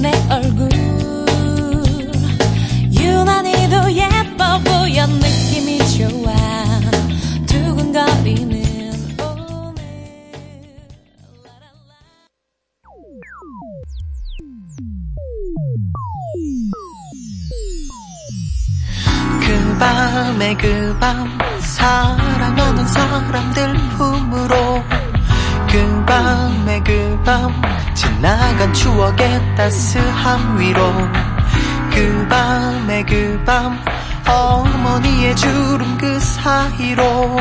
내 0.00 0.10
얼굴. 0.30 0.68
유난히도 2.92 3.92
예뻐 3.92 4.58
보여 4.64 5.06
느낌이 5.06 5.78
좋아. 5.98 6.34
두근거리는 7.46 8.60
그 19.40 19.78
밤에 19.78 20.54
그 20.56 20.96
밤 21.00 21.38
사랑하는 21.60 22.86
사람들 22.86 23.74
품으로 23.96 24.54
그 25.70 26.04
밤에 26.06 26.80
그 26.82 27.22
밤 27.24 27.52
지나간 27.94 28.72
추억의 28.72 29.54
따스함 29.56 30.58
위로. 30.58 30.82
그 31.92 32.26
밤에 32.28 33.04
그 33.04 33.42
밤 33.44 33.78
어머니의 34.26 35.36
주름 35.36 35.96
그 35.98 36.18
사이로. 36.20 37.36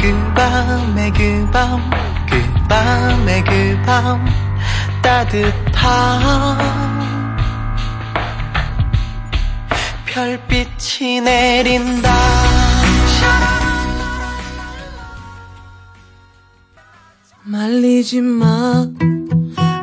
그 0.00 0.32
밤에 0.34 1.10
그 1.12 1.50
밤 1.52 1.90
그 2.28 2.66
밤에 2.68 3.42
그 3.44 3.82
밤 3.84 4.24
따뜻한 5.02 6.58
별빛이 10.06 11.20
내린다 11.20 12.10
말리지 17.44 18.20
마. 18.20 18.86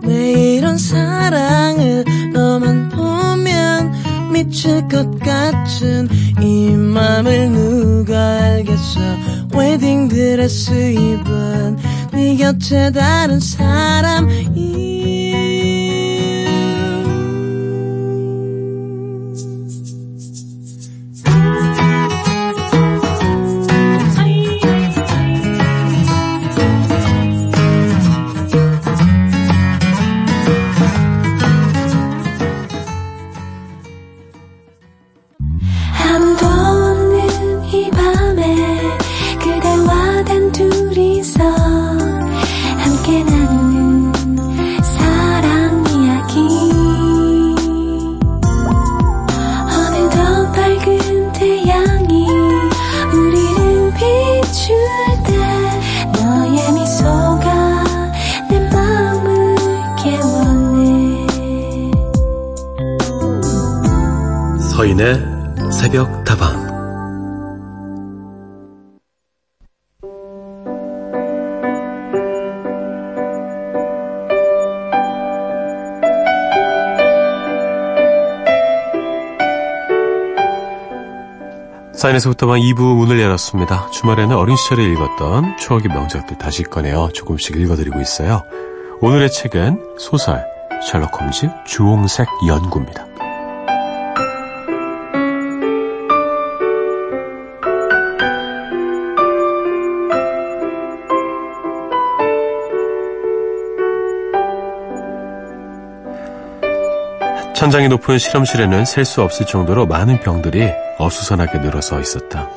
내 0.04 0.56
이런 0.56 0.78
사랑을 0.78 2.06
너만 2.34 2.90
보면 2.90 4.32
미칠 4.32 4.88
것 4.88 5.20
같은 5.20 6.08
이 6.42 6.72
맘을 6.72 7.50
누가 7.50 8.18
알겠어. 8.18 9.00
웨딩드레스 9.56 10.92
입은 10.94 11.78
네 12.14 12.38
곁에 12.38 12.92
다른 12.92 13.40
사람이 13.40 14.99
새벽 65.90 66.24
다방 66.24 66.70
사인에서부터방 81.94 82.60
2부 82.60 82.96
문을 82.96 83.20
열었습니다. 83.20 83.90
주말에는 83.90 84.36
어린 84.36 84.56
시절에 84.56 84.84
읽었던 84.92 85.58
추억의 85.58 85.88
명작들 85.88 86.38
다시 86.38 86.62
꺼내어 86.62 87.10
조금씩 87.14 87.56
읽어드리고 87.56 88.00
있어요. 88.00 88.44
오늘의 89.02 89.32
책은 89.32 89.96
소설 89.98 90.46
셜록 90.84 91.20
홈즈 91.20 91.50
주홍색 91.66 92.28
연구입니다. 92.48 93.09
천장이 107.60 107.90
높은 107.90 108.18
실험실에는 108.18 108.86
셀 108.86 109.04
수 109.04 109.22
없을 109.22 109.46
정도로 109.46 109.86
많은 109.86 110.22
병들이 110.22 110.72
어수선하게 110.98 111.60
늘어서 111.60 112.00
있었다. 112.00 112.50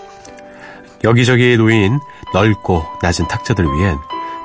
여기저기 1.03 1.57
놓인 1.57 1.99
넓고 2.33 2.85
낮은 3.03 3.27
탁자들 3.27 3.65
위엔 3.65 3.99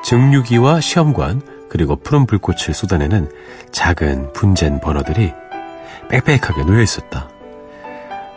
증류기와 0.03 0.81
시험관 0.81 1.43
그리고 1.69 1.95
푸른 1.95 2.25
불꽃을 2.25 2.73
쏟아내는 2.73 3.29
작은 3.71 4.33
분젠 4.33 4.81
버너들이 4.81 5.31
빽빽하게 6.09 6.63
놓여 6.63 6.81
있었다. 6.81 7.29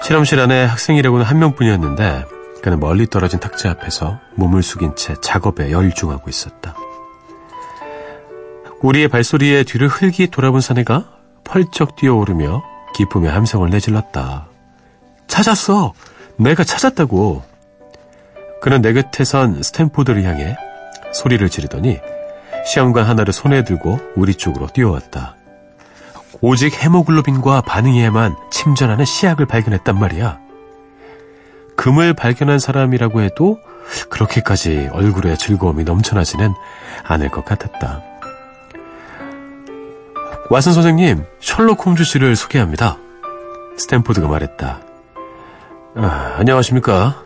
실험실 0.02 0.40
안에 0.40 0.66
학생이라고는 0.66 1.24
한 1.24 1.38
명뿐이었는데 1.38 2.26
그는 2.62 2.80
멀리 2.80 3.06
떨어진 3.06 3.40
탁자 3.40 3.70
앞에서 3.70 4.20
몸을 4.34 4.62
숙인 4.62 4.94
채 4.94 5.14
작업에 5.22 5.70
열중하고 5.70 6.28
있었다. 6.28 6.74
우리의 8.82 9.08
발소리에 9.08 9.64
뒤를 9.64 9.88
흘기 9.88 10.26
돌아본 10.26 10.60
사내가 10.60 11.19
펄쩍 11.50 11.96
뛰어오르며 11.96 12.62
기쁨의 12.94 13.30
함성을 13.30 13.68
내질렀다. 13.70 14.46
찾았어! 15.26 15.92
내가 16.36 16.62
찾았다고! 16.62 17.42
그는 18.62 18.82
내 18.82 18.92
곁에 18.92 19.24
선 19.24 19.60
스탠포드를 19.60 20.22
향해 20.22 20.56
소리를 21.12 21.48
지르더니 21.48 21.98
시험관 22.64 23.04
하나를 23.04 23.32
손에 23.32 23.64
들고 23.64 23.98
우리 24.14 24.34
쪽으로 24.34 24.68
뛰어왔다. 24.68 25.34
오직 26.40 26.80
헤모글로빈과 26.80 27.62
반응해야만 27.62 28.36
침전하는 28.52 29.04
시약을 29.04 29.46
발견했단 29.46 29.98
말이야. 29.98 30.38
금을 31.76 32.14
발견한 32.14 32.60
사람이라고 32.60 33.22
해도 33.22 33.58
그렇게까지 34.08 34.90
얼굴에 34.92 35.36
즐거움이 35.36 35.82
넘쳐나지는 35.82 36.54
않을 37.04 37.30
것 37.30 37.44
같았다. 37.44 38.09
왓슨 40.50 40.72
선생님, 40.72 41.24
셜록 41.38 41.86
홈즈 41.86 42.02
씨를 42.02 42.34
소개합니다. 42.34 42.96
스탠포드가 43.76 44.26
말했다. 44.26 44.80
아, 45.94 46.34
안녕하십니까. 46.38 47.22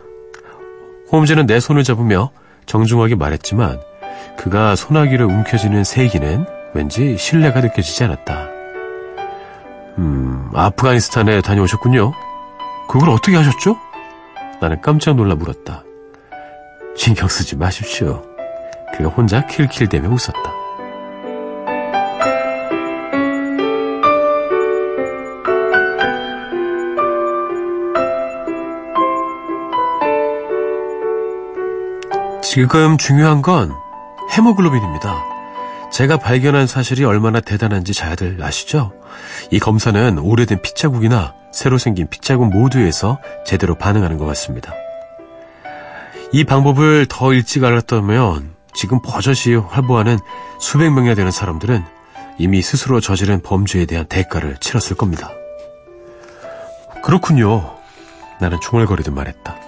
홈즈는 1.11 1.47
내 1.47 1.59
손을 1.59 1.83
잡으며 1.83 2.29
정중하게 2.67 3.15
말했지만 3.15 3.81
그가 4.37 4.75
소나기를 4.75 5.25
움켜쥐는 5.25 5.83
세기는 5.83 6.45
왠지 6.75 7.17
신뢰가 7.17 7.61
느껴지지 7.61 8.03
않았다. 8.03 8.47
음, 9.97 10.51
아프가니스탄에 10.53 11.41
다녀오셨군요. 11.41 12.11
그걸 12.87 13.09
어떻게 13.09 13.37
하셨죠? 13.37 13.75
나는 14.61 14.81
깜짝 14.81 15.15
놀라 15.15 15.33
물었다. 15.33 15.83
신경 16.95 17.27
쓰지 17.27 17.55
마십시오. 17.55 18.23
그가 18.95 19.09
혼자 19.09 19.45
킬킬대며 19.47 20.09
웃었다. 20.09 20.64
지금 32.55 32.97
중요한 32.97 33.41
건 33.41 33.73
헤모글로빈입니다. 34.31 35.25
제가 35.91 36.15
발견한 36.15 36.67
사실이 36.67 37.03
얼마나 37.03 37.41
대단한지 37.41 37.93
잘들 37.93 38.41
아시죠? 38.41 38.93
이 39.51 39.59
검사는 39.59 40.17
오래된 40.17 40.61
핏자국이나 40.61 41.33
새로 41.51 41.77
생긴 41.77 42.07
핏자국 42.07 42.47
모두에서 42.51 43.19
제대로 43.45 43.75
반응하는 43.75 44.17
것 44.17 44.23
같습니다. 44.27 44.73
이 46.31 46.45
방법을 46.45 47.07
더 47.09 47.33
일찍 47.33 47.65
알았다면 47.65 48.53
지금 48.73 49.01
버젓이 49.01 49.55
활보하는 49.55 50.17
수백 50.57 50.91
명이나 50.91 51.13
되는 51.13 51.31
사람들은 51.31 51.83
이미 52.37 52.61
스스로 52.61 53.01
저지른 53.01 53.41
범죄에 53.41 53.85
대한 53.85 54.05
대가를 54.05 54.55
치렀을 54.61 54.95
겁니다. 54.95 55.29
그렇군요. 57.03 57.75
나는 58.39 58.61
중얼거리듯 58.61 59.13
말했다. 59.13 59.64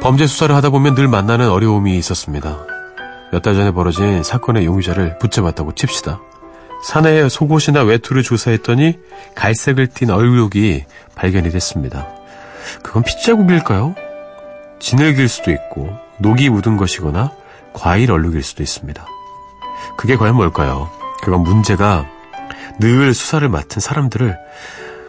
범죄 0.00 0.26
수사를 0.26 0.54
하다 0.54 0.70
보면 0.70 0.94
늘 0.94 1.08
만나는 1.08 1.50
어려움이 1.50 1.96
있었습니다. 1.98 2.58
몇 3.32 3.42
달 3.42 3.54
전에 3.54 3.72
벌어진 3.72 4.22
사건의 4.22 4.64
용의자를 4.64 5.18
붙잡았다고 5.18 5.74
칩시다. 5.74 6.20
사내의 6.84 7.28
속옷이나 7.28 7.82
외투를 7.82 8.22
조사했더니 8.22 8.98
갈색을 9.34 9.88
띤 9.88 10.10
얼룩이 10.10 10.84
발견이 11.14 11.50
됐습니다. 11.50 12.06
그건 12.82 13.02
핏자국일까요? 13.02 13.94
진흙일 14.78 15.28
수도 15.28 15.50
있고 15.50 15.90
녹이 16.20 16.48
묻은 16.48 16.76
것이거나 16.76 17.32
과일 17.72 18.12
얼룩일 18.12 18.42
수도 18.42 18.62
있습니다. 18.62 19.04
그게 19.96 20.16
과연 20.16 20.36
뭘까요? 20.36 20.88
그건 21.22 21.42
문제가 21.42 22.06
늘 22.80 23.12
수사를 23.12 23.46
맡은 23.48 23.80
사람들을 23.80 24.36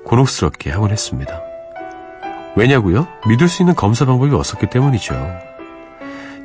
곤혹스럽게 0.05 0.71
하곤 0.71 0.89
했습니다. 0.91 1.39
왜냐고요? 2.59 3.07
믿을 3.25 3.47
수 3.47 3.61
있는 3.61 3.73
검사 3.73 4.05
방법이 4.05 4.35
없었기 4.35 4.67
때문이죠. 4.69 5.15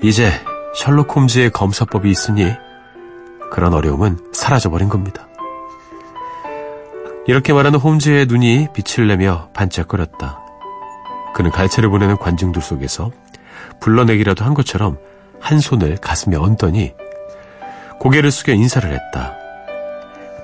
이제 0.01 0.31
셜록 0.77 1.15
홈즈의 1.17 1.51
검사법이 1.51 2.09
있으니 2.09 2.53
그런 3.51 3.75
어려움은 3.75 4.19
사라져버린 4.33 4.89
겁니다. 4.89 5.27
이렇게 7.27 7.53
말하는 7.53 7.81
홈즈의 7.81 8.27
눈이 8.27 8.69
빛을 8.73 9.09
내며 9.09 9.49
반짝거렸다. 9.55 10.39
그는 11.35 11.51
갈채를 11.51 11.89
보내는 11.89 12.17
관중들 12.19 12.63
속에서 12.63 13.11
불러내기라도 13.81 14.45
한 14.45 14.55
것처럼 14.55 14.99
한 15.41 15.59
손을 15.59 15.97
가슴에 15.97 16.37
얹더니 16.37 16.95
고개를 17.99 18.31
숙여 18.31 18.53
인사를 18.53 18.89
했다. 18.89 19.35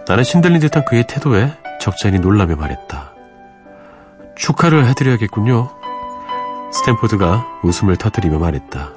나는 0.09 0.25
신들린 0.25 0.59
듯한 0.59 0.85
그의 0.85 1.07
태도에 1.07 1.53
적잖이 1.81 2.19
놀라며 2.19 2.57
말했다. 2.57 3.10
축하를 4.41 4.87
해드려야겠군요. 4.87 5.69
스탠포드가 6.73 7.47
웃음을 7.63 7.97
터뜨리며 7.97 8.39
말했다. 8.39 8.93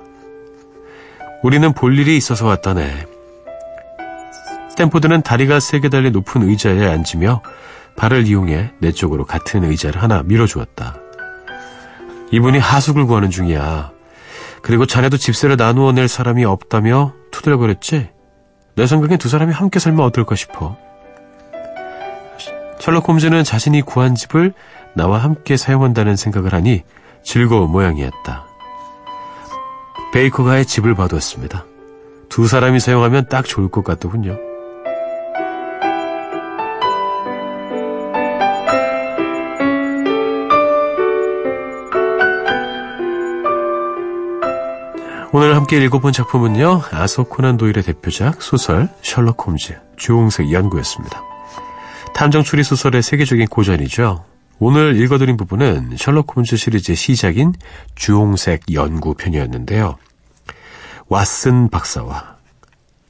우리는 1.43 1.73
볼 1.73 1.99
일이 1.99 2.15
있어서 2.15 2.47
왔다네. 2.47 3.05
스탠포드는 4.69 5.21
다리가 5.21 5.59
세게 5.59 5.89
달린 5.89 6.13
높은 6.13 6.43
의자에 6.43 6.87
앉으며 6.87 7.41
발을 7.97 8.25
이용해 8.25 8.71
내 8.79 8.91
쪽으로 8.93 9.25
같은 9.25 9.65
의자를 9.65 10.01
하나 10.01 10.23
밀어주었다. 10.23 10.95
이분이 12.31 12.57
하숙을 12.57 13.05
구하는 13.05 13.29
중이야. 13.29 13.91
그리고 14.61 14.85
자네도 14.85 15.17
집세를 15.17 15.57
나누어 15.57 15.91
낼 15.91 16.07
사람이 16.07 16.45
없다며 16.45 17.13
투덜거렸지? 17.31 18.09
내 18.75 18.87
생각엔 18.87 19.17
두 19.17 19.27
사람이 19.27 19.53
함께 19.53 19.79
살면 19.79 20.05
어떨까 20.05 20.35
싶어. 20.35 20.77
셜록 22.79 23.07
홈즈는 23.07 23.43
자신이 23.43 23.81
구한 23.81 24.15
집을 24.15 24.53
나와 24.95 25.17
함께 25.17 25.57
사용한다는 25.57 26.15
생각을 26.15 26.53
하니 26.53 26.83
즐거운 27.23 27.71
모양이었다. 27.71 28.45
베이커가의 30.13 30.65
집을 30.65 30.93
봐두었습니다. 30.95 31.65
두 32.29 32.47
사람이 32.47 32.79
사용하면 32.79 33.27
딱 33.29 33.45
좋을 33.45 33.69
것 33.69 33.83
같더군요. 33.83 34.37
오늘 45.35 45.55
함께 45.55 45.83
읽어본 45.83 46.13
작품은요, 46.13 46.81
아서 46.91 47.23
코난 47.23 47.57
도일의 47.57 47.81
대표작 47.81 48.43
소설 48.43 48.87
셜록 49.01 49.47
홈즈 49.47 49.79
주홍색 49.97 50.51
연구였습니다. 50.51 51.23
탐정 52.13 52.43
추리 52.43 52.63
소설의 52.63 53.01
세계적인 53.01 53.47
고전이죠. 53.47 54.32
오늘 54.65 54.95
읽어드린 54.95 55.35
부분은 55.35 55.97
셜록 55.97 56.37
홈즈 56.37 56.55
시리즈의 56.55 56.95
시작인 56.95 57.53
주홍색 57.95 58.73
연구 58.73 59.13
편이었는데요. 59.13 59.97
왓슨 61.09 61.69
박사와 61.69 62.37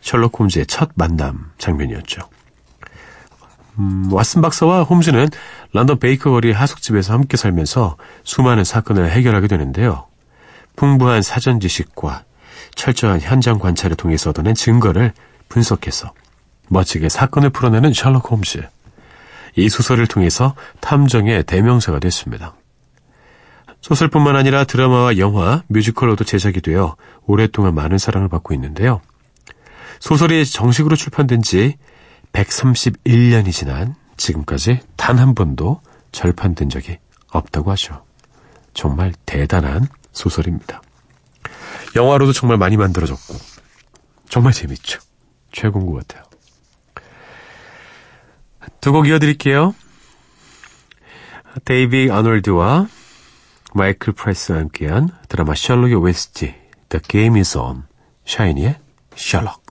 셜록 0.02 0.40
홈즈의 0.40 0.66
첫 0.66 0.90
만남 0.96 1.52
장면이었죠. 1.60 2.28
음, 3.78 4.10
왓슨 4.10 4.42
박사와 4.42 4.82
홈즈는 4.82 5.30
런던 5.74 6.00
베이커 6.00 6.32
거리 6.32 6.52
하숙집에서 6.52 7.14
함께 7.14 7.38
살면서 7.38 7.98
수많은 8.24 8.64
사건을 8.64 9.12
해결하게 9.12 9.46
되는데요. 9.46 10.08
풍부한 10.76 11.22
사전 11.22 11.60
지식과 11.60 12.24
철저한 12.74 13.22
현장 13.22 13.60
관찰을 13.60 13.96
통해서 13.96 14.32
얻어낸 14.32 14.56
증거를 14.56 15.14
분석해서 15.50 16.14
멋지게 16.70 17.10
사건을 17.10 17.52
풀어내는 17.52 17.94
셜록 17.94 18.32
홈즈. 18.32 18.68
이 19.56 19.70
소설을 19.70 20.08
통해서 20.08 20.56
탐정의 20.82 21.44
대명사가 21.44 22.00
됐습니다. 22.00 22.56
소설뿐만 23.82 24.36
아니라 24.36 24.64
드라마와 24.64 25.18
영화, 25.18 25.64
뮤지컬로도 25.68 26.24
제작이 26.24 26.62
되어 26.62 26.96
오랫동안 27.26 27.76
많은 27.76 27.98
사랑을 27.98 28.30
받고 28.30 28.54
있는데요. 28.54 29.02
소설이 30.00 30.46
정식으로 30.46 30.96
출판된 30.96 31.42
지 31.42 31.76
131년이 32.32 33.52
지난 33.52 33.96
지금까지 34.18 34.80
단 34.96 35.20
한 35.20 35.36
번도 35.36 35.82
절판된 36.12 36.70
적이 36.70 36.98
없다고 37.32 37.72
하죠. 37.72 38.04
정말 38.74 39.14
대단한 39.26 39.88
소설입니다. 40.14 40.82
영화로도 41.96 42.34
정말 42.34 42.58
많이 42.58 42.78
만들어졌고 42.78 43.36
정말 44.30 44.54
재밌죠. 44.54 45.00
최고인 45.52 45.86
것 45.86 46.08
같아요. 46.08 46.24
두 48.84 48.92
곡 48.92 49.08
이어드릴게요. 49.08 49.74
데이빗 51.64 52.12
아놀드와 52.12 52.88
마이클 53.74 54.12
프라이스와 54.12 54.60
함께한 54.60 55.10
드라마 55.30 55.56
셜록의 55.56 55.96
OST 55.96 56.54
The 56.90 57.02
Game 57.08 57.40
is 57.40 57.58
On 57.58 57.84
샤이니의 58.26 58.76
셜록 59.16 59.63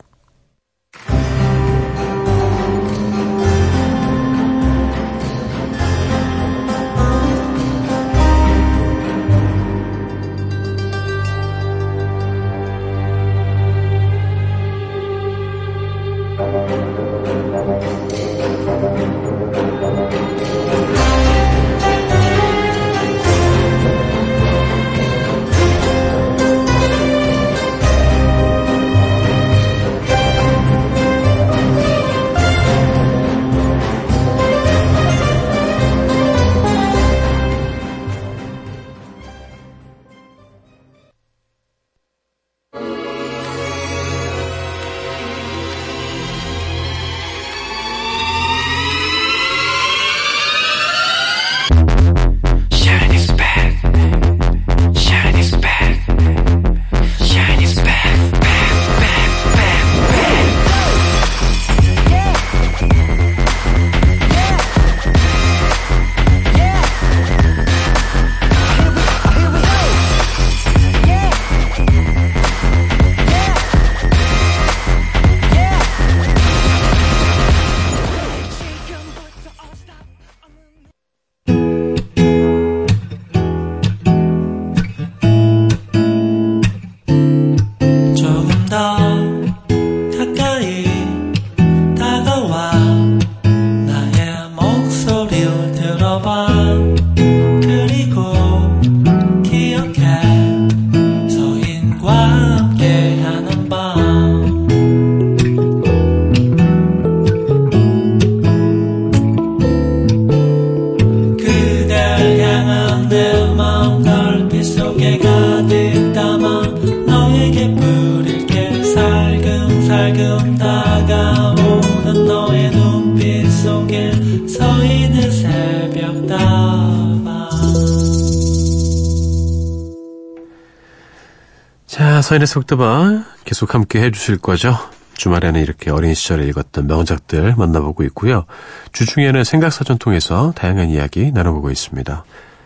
자, 132.23 132.29
서인의 132.29 132.47
속도방 132.47 133.25
계속 133.45 133.75
함께 133.75 134.01
해주실 134.01 134.39
거죠? 134.39 134.77
주말에는 135.15 135.61
이렇게 135.61 135.91
어린 135.91 136.15
시절에 136.15 136.47
읽었던 136.47 136.87
명작들 136.87 137.57
만나보고 137.57 138.05
있고요. 138.05 138.45
주중에는 138.93 139.43
생각사전 139.43 139.99
통해서 139.99 140.53
다양한 140.55 140.89
이야기 140.89 141.33
나눠보고 141.33 141.73
있습니다. 141.73 142.25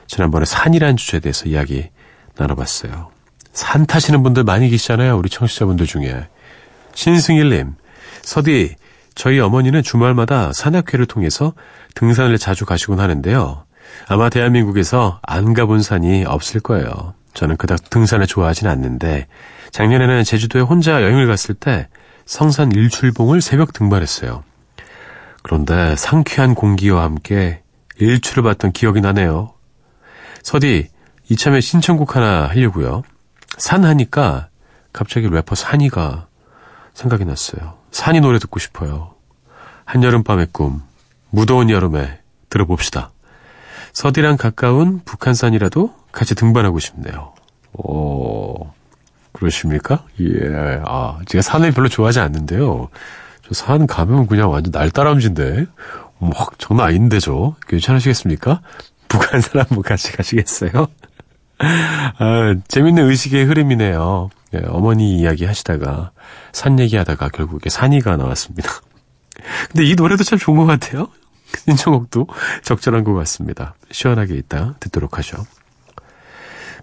지난번에 0.08 0.44
산이란 0.44 0.98
주제에 0.98 1.20
대해서 1.20 1.46
이야기 1.46 1.88
나눠봤어요. 2.36 3.08
산 3.54 3.86
타시는 3.86 4.22
분들 4.22 4.44
많이 4.44 4.68
계시잖아요. 4.68 5.16
우리 5.16 5.30
청취자분들 5.30 5.86
중에. 5.86 6.28
신승일님, 6.94 7.76
서디, 8.20 8.76
저희 9.14 9.40
어머니는 9.40 9.82
주말마다 9.82 10.52
산악회를 10.52 11.06
통해서 11.06 11.54
등산을 11.94 12.36
자주 12.36 12.66
가시곤 12.66 13.00
하는데요. 13.00 13.64
아마 14.06 14.28
대한민국에서 14.28 15.18
안 15.22 15.54
가본 15.54 15.80
산이 15.80 16.26
없을 16.26 16.60
거예요. 16.60 17.14
저는 17.36 17.58
그닥 17.58 17.90
등산을 17.90 18.26
좋아하진 18.26 18.66
않는데 18.66 19.26
작년에는 19.70 20.24
제주도에 20.24 20.62
혼자 20.62 21.02
여행을 21.02 21.26
갔을 21.26 21.54
때 21.54 21.88
성산 22.24 22.72
일출봉을 22.72 23.42
새벽 23.42 23.74
등반했어요. 23.74 24.42
그런데 25.42 25.94
상쾌한 25.96 26.54
공기와 26.54 27.04
함께 27.04 27.62
일출을 27.98 28.42
봤던 28.42 28.72
기억이 28.72 29.02
나네요. 29.02 29.52
서디, 30.42 30.88
이참에 31.28 31.60
신청곡 31.60 32.16
하나 32.16 32.46
하려고요. 32.48 33.02
산 33.58 33.84
하니까 33.84 34.48
갑자기 34.92 35.28
래퍼 35.28 35.54
산이가 35.54 36.28
생각이 36.94 37.26
났어요. 37.26 37.76
산이 37.90 38.20
노래 38.20 38.38
듣고 38.38 38.58
싶어요. 38.58 39.14
한여름밤의 39.84 40.48
꿈, 40.52 40.82
무더운 41.28 41.68
여름에 41.68 42.18
들어봅시다. 42.48 43.10
서디랑 44.00 44.36
가까운 44.36 45.00
북한산이라도 45.06 45.94
같이 46.12 46.34
등반하고 46.34 46.78
싶네요. 46.80 47.32
오, 47.72 48.68
그러십니까? 49.32 50.04
예, 50.20 50.82
아, 50.84 51.18
제가 51.24 51.40
산을 51.40 51.72
별로 51.72 51.88
좋아하지 51.88 52.20
않는데요. 52.20 52.90
저 53.42 53.54
산 53.54 53.86
가면 53.86 54.26
그냥 54.26 54.50
완전 54.50 54.70
날다람쥐인데. 54.70 55.64
막 56.18 56.58
장난 56.58 56.88
아닌데, 56.88 57.18
저. 57.20 57.56
괜찮으시겠습니까? 57.68 58.60
북한산 59.08 59.62
한번 59.62 59.80
같이 59.82 60.12
가시겠어요? 60.12 60.88
아, 61.58 62.54
재밌는 62.68 63.08
의식의 63.08 63.46
흐름이네요. 63.46 64.28
예, 64.56 64.62
어머니 64.68 65.16
이야기 65.16 65.46
하시다가 65.46 66.10
산 66.52 66.78
얘기하다가 66.78 67.30
결국에 67.30 67.70
산이가 67.70 68.18
나왔습니다. 68.18 68.68
근데 69.72 69.86
이 69.86 69.94
노래도 69.94 70.22
참 70.22 70.38
좋은 70.38 70.58
것 70.58 70.66
같아요. 70.66 71.08
신청곡도 71.56 72.26
적절한 72.62 73.04
것 73.04 73.14
같습니다. 73.14 73.74
시원하게 73.90 74.34
있다 74.34 74.74
듣도록 74.80 75.18
하죠. 75.18 75.44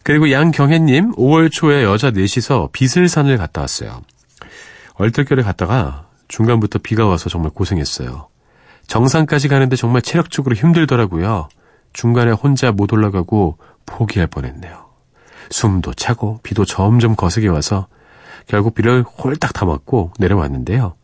그리고 0.03 0.31
양경혜님, 0.31 1.13
5월 1.13 1.49
초에 1.51 1.83
여자 1.83 2.11
넷이서 2.11 2.69
비슬산을 2.73 3.37
갔다 3.37 3.61
왔어요. 3.61 4.01
얼떨결에 4.95 5.43
갔다가 5.43 6.07
중간부터 6.27 6.79
비가 6.79 7.05
와서 7.05 7.29
정말 7.29 7.51
고생했어요. 7.51 8.27
정상까지 8.87 9.47
가는데 9.47 9.75
정말 9.75 10.01
체력적으로 10.01 10.55
힘들더라고요. 10.55 11.47
중간에 11.93 12.31
혼자 12.31 12.71
못 12.71 12.91
올라가고 12.91 13.57
포기할 13.85 14.27
뻔했네요. 14.27 14.85
숨도 15.49 15.93
차고 15.93 16.39
비도 16.43 16.65
점점 16.65 17.15
거세게 17.15 17.47
와서 17.47 17.87
결국 18.47 18.75
비를 18.75 19.03
홀딱 19.03 19.53
다 19.53 19.65
맞고 19.65 20.11
내려왔는데요. 20.19 20.95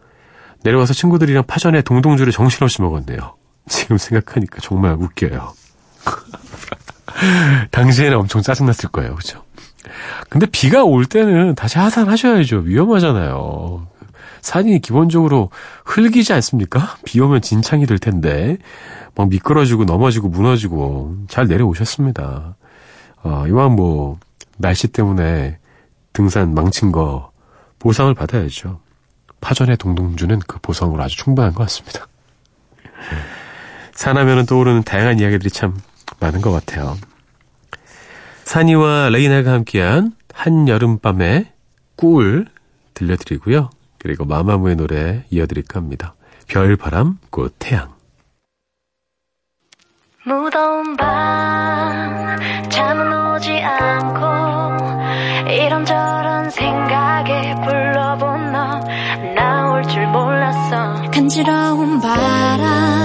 내려와서 0.63 0.93
친구들이랑 0.93 1.45
파전에 1.45 1.81
동동주를 1.81 2.33
정신없이 2.33 2.81
먹었네요. 2.81 3.35
지금 3.69 3.97
생각하니까 3.97 4.57
정말 4.61 4.93
웃겨요. 4.93 5.53
당시에는 7.71 8.17
엄청 8.17 8.41
짜증났을 8.41 8.89
거예요. 8.89 9.15
그죠? 9.15 9.43
근데 10.29 10.45
비가 10.45 10.83
올 10.83 11.05
때는 11.05 11.55
다시 11.55 11.77
하산하셔야죠. 11.77 12.57
위험하잖아요. 12.59 13.87
산이 14.41 14.79
기본적으로 14.79 15.49
흙이지 15.85 16.33
않습니까? 16.33 16.97
비 17.05 17.19
오면 17.19 17.41
진창이 17.41 17.85
될 17.85 17.99
텐데, 17.99 18.57
막 19.15 19.29
미끄러지고 19.29 19.85
넘어지고 19.85 20.29
무너지고 20.29 21.15
잘 21.27 21.47
내려오셨습니다. 21.47 22.55
어, 23.23 23.45
이왕 23.47 23.75
뭐, 23.75 24.17
날씨 24.57 24.87
때문에 24.87 25.57
등산 26.13 26.53
망친 26.53 26.91
거 26.91 27.31
보상을 27.79 28.13
받아야죠. 28.13 28.79
파전의 29.41 29.77
동동주는 29.77 30.39
그 30.47 30.59
보상으로 30.61 31.01
아주 31.01 31.17
충분한 31.17 31.53
것 31.53 31.63
같습니다. 31.63 32.07
산하면은 33.99 34.45
떠오르는 34.45 34.83
다양한 34.83 35.19
이야기들이 35.19 35.49
참 35.49 35.77
많은 36.21 36.39
것 36.39 36.51
같아요. 36.51 36.95
산이와 38.45 39.09
레이나가 39.09 39.51
함께한 39.51 40.13
한여름밤의 40.33 41.51
꿀 41.97 42.45
들려드리고요. 42.93 43.69
그리고 43.97 44.23
마마무의 44.23 44.77
노래 44.77 45.25
이어드릴까 45.29 45.81
합니다. 45.81 46.15
별, 46.47 46.77
바람, 46.77 47.17
꽃, 47.29 47.53
태양. 47.59 47.93
무더운 50.23 50.95
밤 50.95 52.69
잠은 52.69 53.35
오지 53.35 53.51
않고 53.51 54.21
이런저런 55.51 56.49
생각에 56.49 57.55
불러본 57.65 58.53
너 58.53 58.79
나올 59.35 59.83
줄 59.83 60.07
몰랐어 60.07 61.11
간지러운 61.11 61.99
바람 61.99 62.98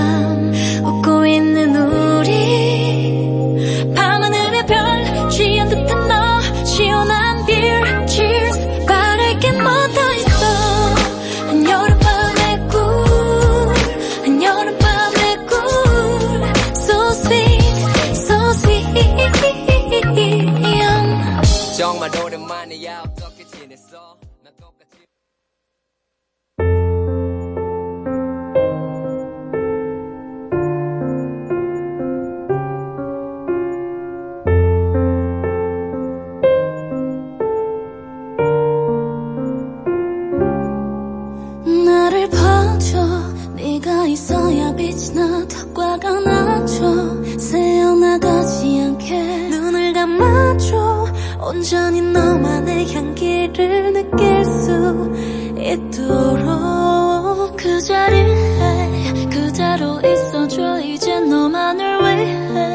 눈을 49.50 49.92
감아줘. 49.92 51.06
온전히 51.40 52.00
너만의 52.00 52.94
향기를 52.94 53.92
느낄 53.92 54.44
수 54.44 55.12
있도록. 55.58 57.56
그 57.56 57.80
자리에 57.80 59.28
그대로 59.30 60.00
있어줘. 60.00 60.80
이제 60.80 61.20
너만을 61.20 62.00
위해 62.00 62.73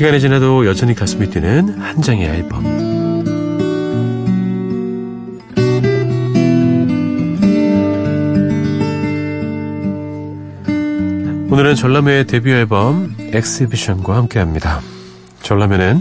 시간이 0.00 0.18
지나도 0.18 0.64
여전히 0.64 0.94
가슴이 0.94 1.28
뛰는 1.28 1.78
한 1.78 2.00
장의 2.00 2.26
앨범. 2.26 2.64
오늘은 11.52 11.74
전람회의 11.74 12.26
데뷔 12.26 12.50
앨범 12.50 13.14
엑스비션과 13.18 14.16
함께합니다. 14.16 14.80
전람회는 15.42 16.00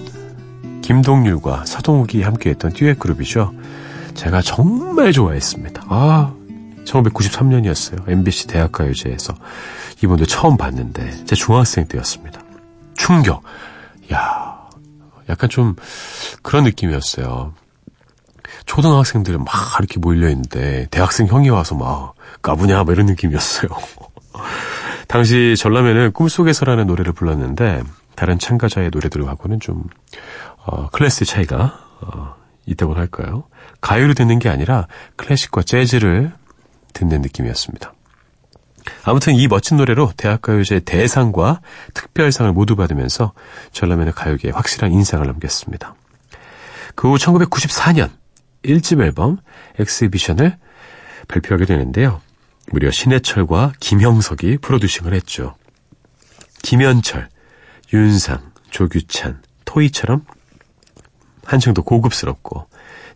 김동률과 0.82 1.66
서동욱이 1.66 2.22
함께했던 2.22 2.72
듀엣 2.72 3.00
그룹이죠. 3.00 3.52
제가 4.14 4.42
정말 4.42 5.12
좋아했습니다. 5.12 5.84
아, 5.90 6.34
1993년이었어요. 6.86 8.10
MBC 8.10 8.48
대학가요제에서 8.48 9.36
이분들 10.02 10.26
처음 10.26 10.56
봤는데 10.56 11.26
제 11.26 11.36
중학생 11.36 11.86
때였습니다. 11.86 12.42
충격. 12.96 13.44
야, 14.12 14.70
약간 15.30 15.50
좀 15.50 15.76
그런 16.42 16.64
느낌이었어요. 16.64 17.54
초등학생들은 18.66 19.44
막 19.44 19.54
이렇게 19.80 20.00
몰려 20.00 20.30
있는데 20.30 20.88
대학생 20.92 21.28
형이 21.28 21.50
와서 21.50 21.76
막 21.76 22.14
까부냐 22.42 22.84
막 22.84 22.92
이런 22.92 23.06
느낌이었어요. 23.08 23.70
당시 25.08 25.56
전람회는 25.58 26.12
꿈속에서라는 26.12 26.88
노래를 26.88 27.14
불렀는데 27.14 27.84
다른 28.16 28.38
참가자의 28.38 28.90
노래들하고는 28.92 29.60
좀 29.60 29.84
어, 30.66 30.90
클래스 30.90 31.26
차이가 31.26 31.80
어, 32.02 32.36
있다고 32.66 32.94
할까요? 32.94 33.46
가요를 33.82 34.14
듣는 34.14 34.40
게 34.40 34.50
아니라 34.50 34.88
클래식과 35.16 35.64
재즈를 35.64 36.32
듣는 36.94 37.22
느낌이었습니다. 37.22 37.94
아무튼 39.04 39.36
이 39.36 39.48
멋진 39.48 39.78
노래로 39.78 40.12
대학가요제 40.18 40.82
대상과 40.82 41.62
특별상을 41.94 42.52
모두 42.54 42.76
받으면서 42.76 43.34
전람회는 43.72 44.14
가요계에 44.14 44.52
확실한 44.52 44.92
인상을 44.92 45.26
남겼습니다. 45.26 45.96
그 46.96 47.08
후 47.10 47.16
1994년 47.16 48.10
1집 48.64 49.02
앨범 49.02 49.38
엑스비션을 49.80 50.58
발표하게 51.28 51.66
되는데요. 51.66 52.22
무려 52.72 52.92
신해철과 52.92 53.74
김형석이 53.80 54.58
프로듀싱을 54.58 55.14
했죠. 55.14 55.56
김현철, 56.62 57.30
윤상, 57.94 58.52
조규찬, 58.70 59.42
토이처럼 59.66 60.26
한층 61.46 61.74
더 61.74 61.82
고급스럽고 61.82 62.68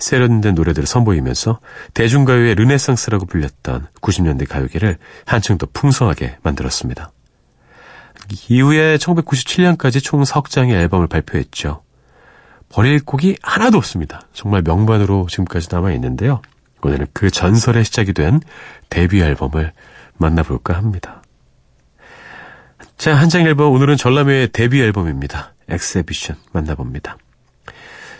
세련된 0.03 0.53
노래들을 0.55 0.85
선보이면서 0.85 1.59
대중가요의 1.93 2.55
르네상스라고 2.55 3.25
불렸던 3.25 3.87
90년대 4.01 4.47
가요계를 4.47 4.97
한층 5.25 5.57
더 5.57 5.65
풍성하게 5.71 6.37
만들었습니다. 6.43 7.11
이후에 8.49 8.97
1997년까지 8.97 10.03
총 10.03 10.25
석장의 10.25 10.75
앨범을 10.75 11.07
발표했죠. 11.07 11.83
버릴 12.69 13.03
곡이 13.03 13.37
하나도 13.41 13.77
없습니다. 13.77 14.21
정말 14.33 14.61
명반으로 14.61 15.27
지금까지 15.29 15.67
남아있는데요. 15.71 16.41
오늘은 16.81 17.07
그 17.13 17.29
전설의 17.29 17.85
시작이 17.85 18.13
된 18.13 18.41
데뷔 18.89 19.21
앨범을 19.21 19.71
만나볼까 20.17 20.75
합니다. 20.75 21.21
자, 22.97 23.15
한 23.15 23.29
장 23.29 23.45
앨범, 23.45 23.71
오늘은 23.71 23.95
전람회의 23.97 24.49
데뷔 24.51 24.81
앨범입니다. 24.81 25.53
Exhibition 25.69 26.35
만나봅니다. 26.51 27.17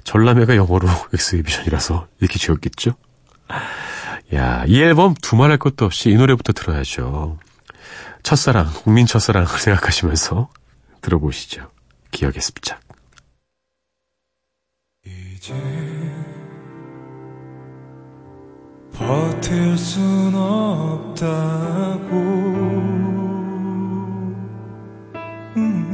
전람회가 0.03 0.55
영어로 0.55 0.87
엑스비션이라서 1.13 2.07
이렇게 2.19 2.39
지었겠죠? 2.39 2.95
야, 4.33 4.63
이 4.67 4.81
앨범 4.81 5.13
두말할 5.13 5.57
것도 5.57 5.85
없이 5.85 6.09
이 6.09 6.15
노래부터 6.15 6.53
들어야죠. 6.53 7.37
첫사랑, 8.23 8.71
국민 8.83 9.05
첫사랑을 9.05 9.47
생각하시면서 9.59 10.49
들어보시죠. 11.01 11.69
기억의 12.11 12.41
습작. 12.41 12.79
이제 15.05 15.53
버틸 18.93 19.77
순 19.77 20.33
없다고 20.35 22.15
음. 25.57 25.92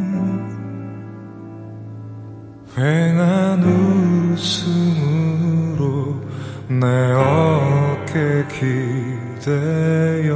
휑한 2.79 3.61
웃음으로 4.31 5.83
내 6.69 6.85
어깨 7.11 8.45
기대어. 9.37 10.31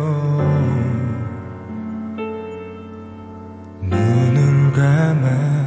눈을 3.82 4.74
감았 4.74 5.63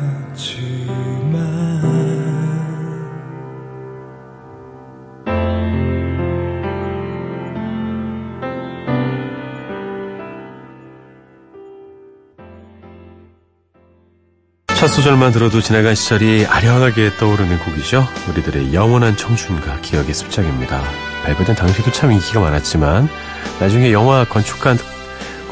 첫 14.87 14.93
소절만 14.93 15.33
들어도 15.33 15.61
지나간 15.61 15.97
시절이 15.97 16.47
아련하게 16.47 17.17
떠오르는 17.17 17.59
곡이죠. 17.59 18.07
우리들의 18.29 18.73
영원한 18.73 19.17
청춘과 19.17 19.81
기억의 19.81 20.15
습작입니다. 20.15 20.81
발표된 21.25 21.57
당시도 21.57 21.91
참 21.91 22.13
인기가 22.13 22.39
많았지만 22.39 23.09
나중에 23.59 23.91
영화 23.91 24.25
건축한 24.25 24.79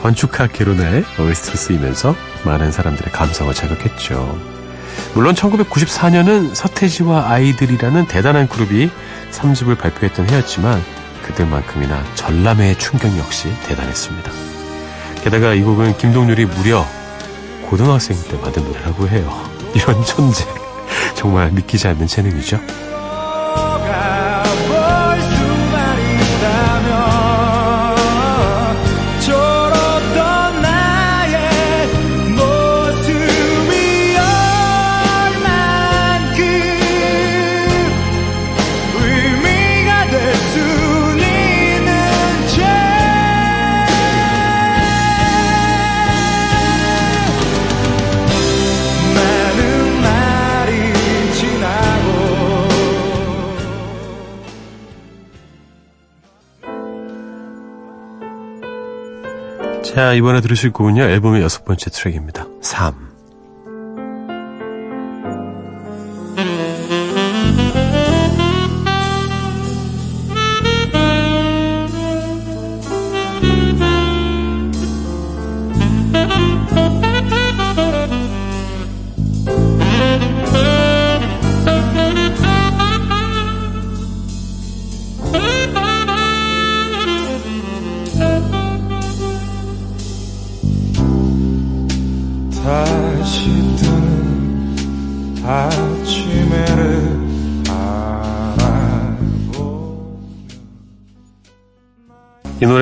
건축학 0.00 0.52
개론의 0.52 1.02
OST로 1.18 1.56
쓰이면서 1.56 2.14
많은 2.44 2.70
사람들의 2.70 3.10
감성을 3.10 3.52
자극했죠. 3.52 4.38
물론 5.14 5.34
1994년은 5.34 6.54
서태지와 6.54 7.28
아이들이라는 7.28 8.06
대단한 8.06 8.48
그룹이 8.48 8.88
3집을 9.32 9.76
발표했던 9.76 10.30
해였지만 10.30 10.80
그들만큼이나 11.24 12.04
전람회의 12.14 12.78
충격 12.78 13.18
역시 13.18 13.48
대단했습니다. 13.66 14.30
게다가 15.24 15.54
이 15.54 15.62
곡은 15.62 15.96
김동률이 15.96 16.44
무려 16.44 16.86
고등학생 17.68 18.16
때 18.30 18.36
만든 18.38 18.64
노래라고 18.64 19.08
해요. 19.08 19.30
이런 19.74 20.04
천재. 20.04 20.44
정말 21.14 21.50
믿기지 21.50 21.88
않는 21.88 22.06
재능이죠. 22.06 22.60
자, 60.04 60.12
이번에 60.12 60.42
들으실 60.42 60.70
곡은요, 60.70 61.02
앨범의 61.02 61.40
여섯 61.40 61.64
번째 61.64 61.88
트랙입니다. 61.88 62.46
3. 62.60 63.03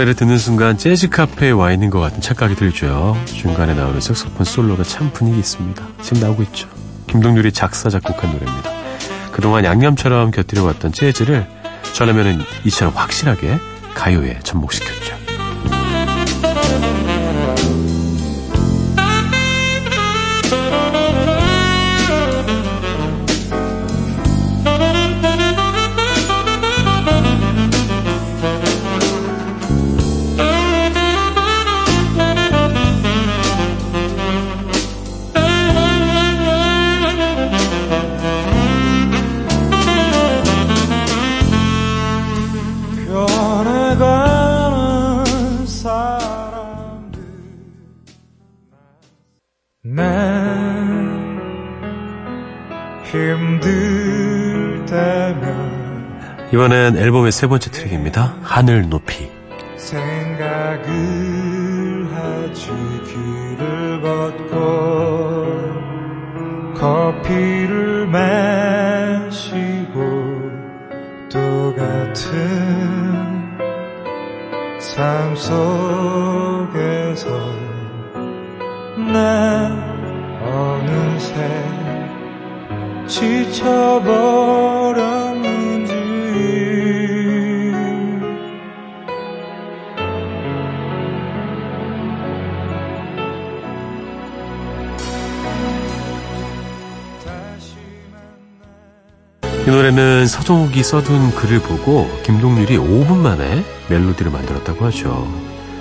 노래를 0.02 0.14
듣는 0.14 0.38
순간 0.38 0.76
재즈 0.78 1.08
카페에 1.08 1.50
와 1.50 1.72
있는 1.72 1.90
것 1.90 2.00
같은 2.00 2.20
착각이 2.20 2.54
들죠. 2.56 3.16
중간에 3.26 3.74
나오는 3.74 4.00
색소폰 4.00 4.44
솔로가 4.44 4.82
참 4.84 5.12
분위기 5.12 5.38
있습니다. 5.38 5.86
지금 6.02 6.22
나오고 6.22 6.42
있죠. 6.44 6.68
김동률이 7.08 7.52
작사, 7.52 7.88
작곡한 7.88 8.32
노래입니다. 8.32 8.70
그동안 9.32 9.64
양념처럼 9.64 10.30
곁들여왔던 10.30 10.92
재즈를 10.92 11.46
저라면은 11.94 12.40
이처럼 12.64 12.94
확실하게 12.94 13.58
가요에 13.94 14.40
접목시켰죠. 14.42 15.21
앨범의 57.02 57.32
세 57.32 57.48
번째 57.48 57.68
트랙입니다. 57.72 58.36
하늘 58.44 58.88
높이. 58.88 59.28
생각을 59.76 60.86
하지 62.14 62.68
길을 63.08 64.00
걷고 64.02 65.42
커피를 66.78 68.06
마시고 68.06 69.32
또 71.28 71.74
같은 71.74 72.30
삶 74.78 75.34
속에서 75.34 77.28
난 79.12 79.72
어느새 80.40 81.34
지쳐버 83.08 84.71
이 99.64 99.70
노래는 99.70 100.26
서정욱이 100.26 100.82
써둔 100.82 101.30
글을 101.36 101.60
보고 101.60 102.10
김동률이 102.24 102.76
5분 102.78 103.18
만에 103.18 103.64
멜로디를 103.88 104.32
만들었다고 104.32 104.86
하죠. 104.86 105.32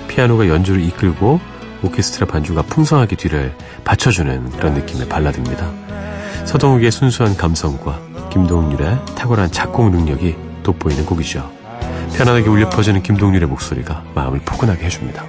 피아노가 0.06 0.46
연주를 0.46 0.80
이끌고 0.84 1.40
오케스트라 1.82 2.28
반주가 2.28 2.62
풍성하게 2.62 3.16
뒤를 3.16 3.52
받쳐주는 3.82 4.50
그런 4.50 4.74
느낌의 4.74 5.08
발라드입니다. 5.08 5.68
서동욱의 6.44 6.92
순수한 6.92 7.36
감성과 7.36 8.00
김동률의 8.30 9.00
탁월한 9.16 9.50
작곡 9.50 9.90
능력이 9.90 10.36
돋보이는 10.62 11.04
곡이죠. 11.04 11.50
편안하게 12.16 12.48
울려 12.48 12.70
퍼지는 12.70 13.02
김동률의 13.02 13.48
목소리가 13.48 14.04
마음을 14.14 14.40
포근하게 14.44 14.84
해줍니다. 14.84 15.26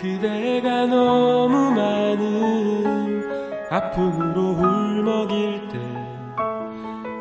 그대가 0.00 0.86
너무 0.86 1.72
많은 1.72 3.22
아픔으로 3.70 4.40
울먹일 4.52 5.68
때 5.68 5.78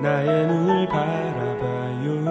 나의 0.02 0.48
눈을 0.48 0.88
바라봐요. 0.88 2.24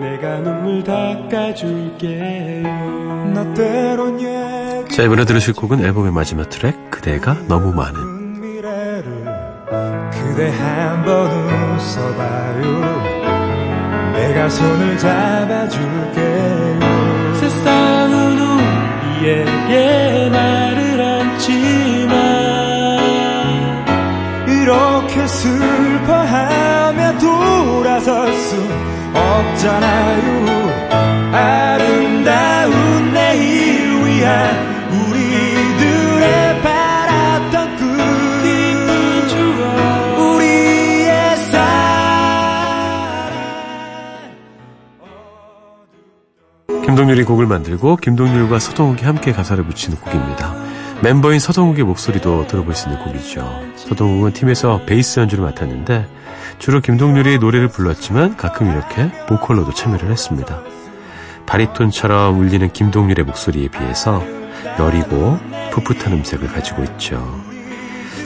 내가 0.00 0.40
눈물 0.40 0.82
닦아줄게요 0.82 2.66
나 3.32 3.54
때론 3.54 4.18
자, 4.90 5.04
이번에 5.04 5.24
들으실 5.24 5.54
곡은 5.54 5.84
앨범의 5.84 6.10
마지막 6.12 6.50
트랙, 6.50 6.90
그대가 6.90 7.36
너무 7.46 7.72
많은. 7.72 8.40
미래를 8.40 9.24
그대 10.10 10.50
한번 10.50 11.30
웃어봐요. 11.76 13.02
내가 14.14 14.48
손을 14.48 14.98
잡아줄게요 14.98 16.22
세상은 16.22 16.31
우리에게 19.22 20.28
말을 20.30 21.00
않지만 21.00 22.10
이렇게 24.48 25.26
슬퍼하며 25.28 27.18
돌아설 27.18 28.34
수 28.34 28.56
없잖아요. 29.14 30.72
아름다운 31.32 33.12
내일 33.12 34.04
위한 34.04 34.71
김동률이 46.84 47.24
곡을 47.24 47.46
만들고 47.46 47.96
김동률과 47.96 48.58
서동욱이 48.58 49.04
함께 49.04 49.32
가사를 49.32 49.62
붙이는 49.64 49.98
곡입니다. 49.98 50.54
멤버인 51.02 51.40
서동욱의 51.40 51.84
목소리도 51.84 52.46
들어볼 52.46 52.74
수 52.74 52.88
있는 52.88 53.02
곡이죠. 53.02 53.62
서동욱은 53.76 54.32
팀에서 54.32 54.82
베이스 54.86 55.20
연주를 55.20 55.44
맡았는데 55.44 56.06
주로 56.58 56.80
김동률이 56.80 57.38
노래를 57.38 57.68
불렀지만 57.68 58.36
가끔 58.36 58.70
이렇게 58.70 59.10
보컬로도 59.26 59.74
참여를 59.74 60.10
했습니다. 60.10 60.60
바리톤처럼 61.46 62.38
울리는 62.38 62.72
김동률의 62.72 63.24
목소리에 63.24 63.68
비해서 63.68 64.22
여리고 64.78 65.38
풋풋한 65.72 66.12
음색을 66.12 66.48
가지고 66.48 66.84
있죠. 66.84 67.40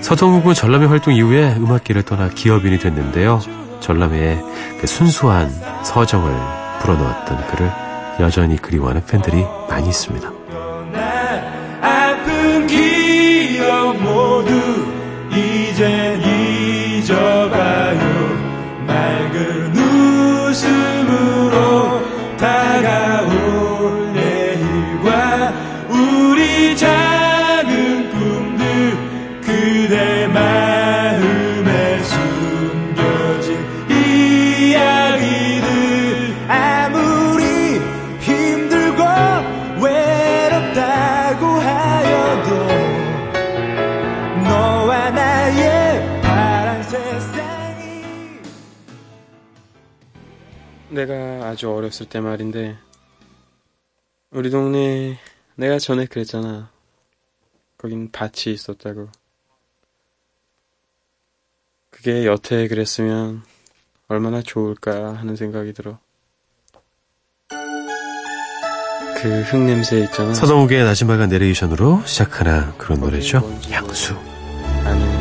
서동욱은 0.03 0.55
전람회 0.55 0.87
활동 0.87 1.15
이후에 1.15 1.55
음악계를 1.57 2.03
떠나 2.03 2.29
기업인이 2.29 2.79
됐는데요. 2.79 3.41
전람회의 3.81 4.43
그 4.81 4.87
순수한 4.87 5.51
서정을 5.83 6.33
불어넣었던 6.81 7.47
그를 7.49 7.86
여전히 8.21 8.57
그리워하는 8.57 9.05
팬들이 9.07 9.45
많이 9.69 9.89
있습니다. 9.89 10.33
아픈 11.83 12.67
기억 12.67 13.97
모두 14.03 14.53
이젠 15.31 16.16
아주 51.57 51.71
어렸을 51.71 52.05
때 52.07 52.21
말인데 52.21 52.77
우리 54.31 54.51
동네 54.51 55.19
내가 55.55 55.79
전에 55.79 56.05
그랬잖아. 56.05 56.71
거긴 57.79 58.11
밭이 58.13 58.53
있었다고. 58.53 59.09
그게 61.89 62.27
여태 62.27 62.69
그랬으면 62.69 63.43
얼마나 64.07 64.43
좋을까 64.43 65.15
하는 65.15 65.35
생각이 65.35 65.73
들어. 65.73 65.99
그 67.49 69.43
흙냄새 69.45 70.01
있잖아. 70.01 70.35
서정욱의 70.35 70.85
나지막한 70.85 71.31
내레이션으로 71.31 72.03
시작하는 72.05 72.77
그런 72.77 73.01
노래죠. 73.01 73.39
향수. 73.71 74.13
아는 74.85 75.16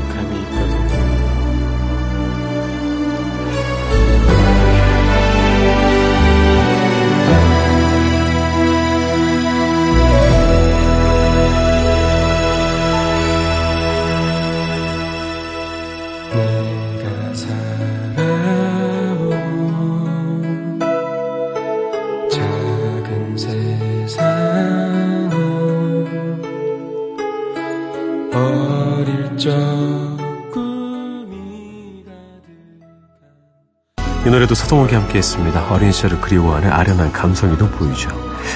노래도 34.45 34.53
서동욱이 34.53 34.93
함께 34.93 35.17
했습니다. 35.17 35.65
어린 35.71 35.91
시절을 35.91 36.21
그리워하는 36.21 36.71
아련한 36.71 37.11
감성이 37.11 37.57
돋보이죠. 37.57 38.09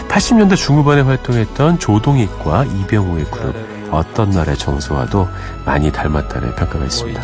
80년대 0.08 0.56
중후반에 0.56 1.02
활동했던 1.02 1.80
조동익과 1.80 2.66
이병호의 2.66 3.26
그룹 3.26 3.56
어떤 3.90 4.30
날의 4.30 4.56
정서와도 4.56 5.28
많이 5.66 5.92
닮았다는 5.92 6.56
평가가 6.56 6.86
있습니다. 6.86 7.22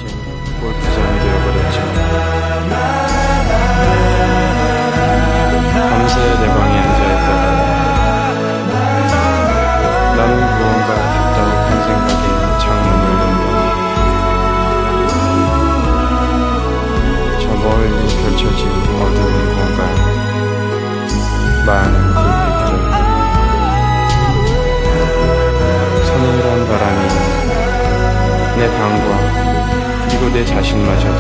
내 30.36 30.44
자신마저도 30.44 31.18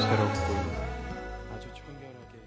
새롭고 0.00 0.54
아주 1.52 1.68
청결하게 1.76 2.40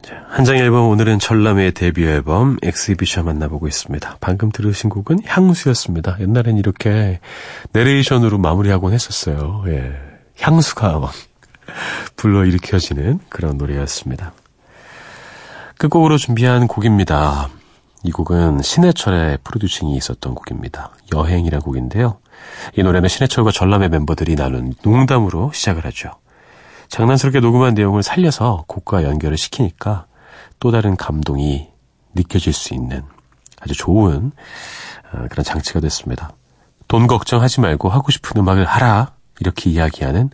해줘. 0.00 0.14
한장 0.28 0.56
앨범 0.58 0.88
오늘은 0.90 1.18
전람회의 1.18 1.72
데뷔 1.72 2.06
앨범 2.06 2.56
Exhibition 2.62 3.24
만나보고 3.24 3.66
있습니다. 3.66 4.18
방금 4.20 4.52
들으신 4.52 4.90
곡은 4.90 5.22
향수였습니다. 5.26 6.18
옛날엔 6.20 6.56
이렇게 6.56 7.18
내레이션으로 7.72 8.38
마무리하곤 8.38 8.92
했었어요. 8.92 9.64
예. 9.66 9.96
향수가 10.38 11.00
막 11.00 11.12
불러일으켜지는 12.14 13.18
그런 13.28 13.58
노래였습니다. 13.58 14.34
끝곡으로 15.78 16.16
준비한 16.16 16.68
곡입니다. 16.68 17.48
이 18.04 18.12
곡은 18.12 18.62
신해철의 18.62 19.38
프로듀싱이 19.42 19.96
있었던 19.96 20.36
곡입니다. 20.36 20.92
여행이란 21.12 21.60
곡인데요. 21.60 22.20
이 22.76 22.82
노래는 22.82 23.08
신해철과 23.08 23.50
전람회 23.52 23.88
멤버들이 23.88 24.34
나눈 24.34 24.74
농담으로 24.82 25.52
시작을 25.52 25.84
하죠. 25.86 26.10
장난스럽게 26.88 27.40
녹음한 27.40 27.74
내용을 27.74 28.02
살려서 28.02 28.64
곡과 28.68 29.02
연결을 29.04 29.36
시키니까 29.36 30.06
또 30.60 30.70
다른 30.70 30.96
감동이 30.96 31.68
느껴질 32.14 32.52
수 32.52 32.74
있는 32.74 33.02
아주 33.60 33.74
좋은 33.74 34.32
어, 35.12 35.26
그런 35.30 35.44
장치가 35.44 35.80
됐습니다. 35.80 36.32
돈 36.88 37.06
걱정하지 37.06 37.60
말고 37.60 37.88
하고 37.88 38.10
싶은 38.10 38.40
음악을 38.40 38.64
하라 38.64 39.12
이렇게 39.40 39.70
이야기하는 39.70 40.30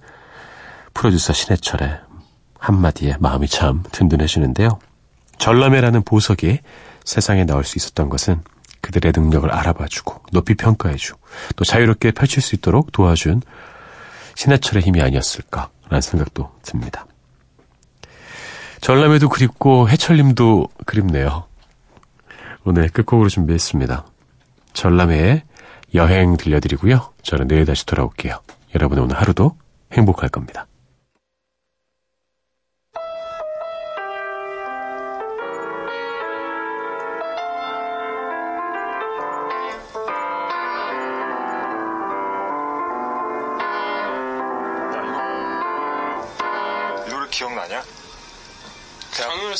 프로듀서 0.95 1.33
신해철의 1.33 1.99
한마디에 2.59 3.17
마음이 3.19 3.49
참 3.49 3.83
든든해지는데요. 3.91 4.79
전람회라는 5.39 6.03
보석이 6.03 6.61
세상에 7.05 7.45
나올 7.45 7.65
수 7.65 7.79
있었던 7.79 8.09
것은 8.09 8.43
그들의 8.83 9.13
능력을 9.17 9.51
알아봐주고 9.51 10.27
높이 10.33 10.55
평가해주고 10.55 11.21
또 11.57 11.65
자유롭게 11.65 12.11
펼칠 12.11 12.43
수 12.43 12.55
있도록 12.55 12.93
도와준 12.93 13.41
신해철의 14.35 14.83
힘이 14.83 15.01
아니었을까라는 15.01 16.01
생각도 16.01 16.53
듭니다. 16.63 17.07
전람회도 18.81 19.29
그립고 19.29 19.89
해철님도 19.89 20.69
그립네요. 20.87 21.47
오늘 22.65 22.89
끝곡으로 22.89 23.29
준비했습니다. 23.29 24.05
전람회의 24.73 25.43
여행 25.95 26.37
들려드리고요. 26.37 27.13
저는 27.23 27.49
내일 27.49 27.65
다시 27.65 27.87
돌아올게요. 27.87 28.41
여러분의 28.75 29.05
오늘 29.05 29.17
하루도 29.17 29.57
행복할 29.93 30.29
겁니다. 30.29 30.67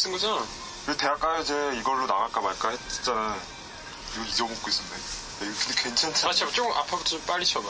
쓴 0.03 0.11
거잖아. 0.11 0.45
대학 0.99 1.21
가야지 1.21 1.53
이걸로 1.79 2.07
나갈까 2.09 2.41
말까 2.41 2.71
했잖아. 2.71 3.39
이거 4.15 4.25
잊어먹고 4.25 4.69
있었네. 4.69 4.91
근데 5.39 5.83
괜찮지? 5.83 6.27
않나? 6.27 6.35
아, 6.35 6.51
조금 6.51 6.73
앞으로 6.73 7.05
좀 7.05 7.23
빨리 7.25 7.47
쳐봐. 7.47 7.69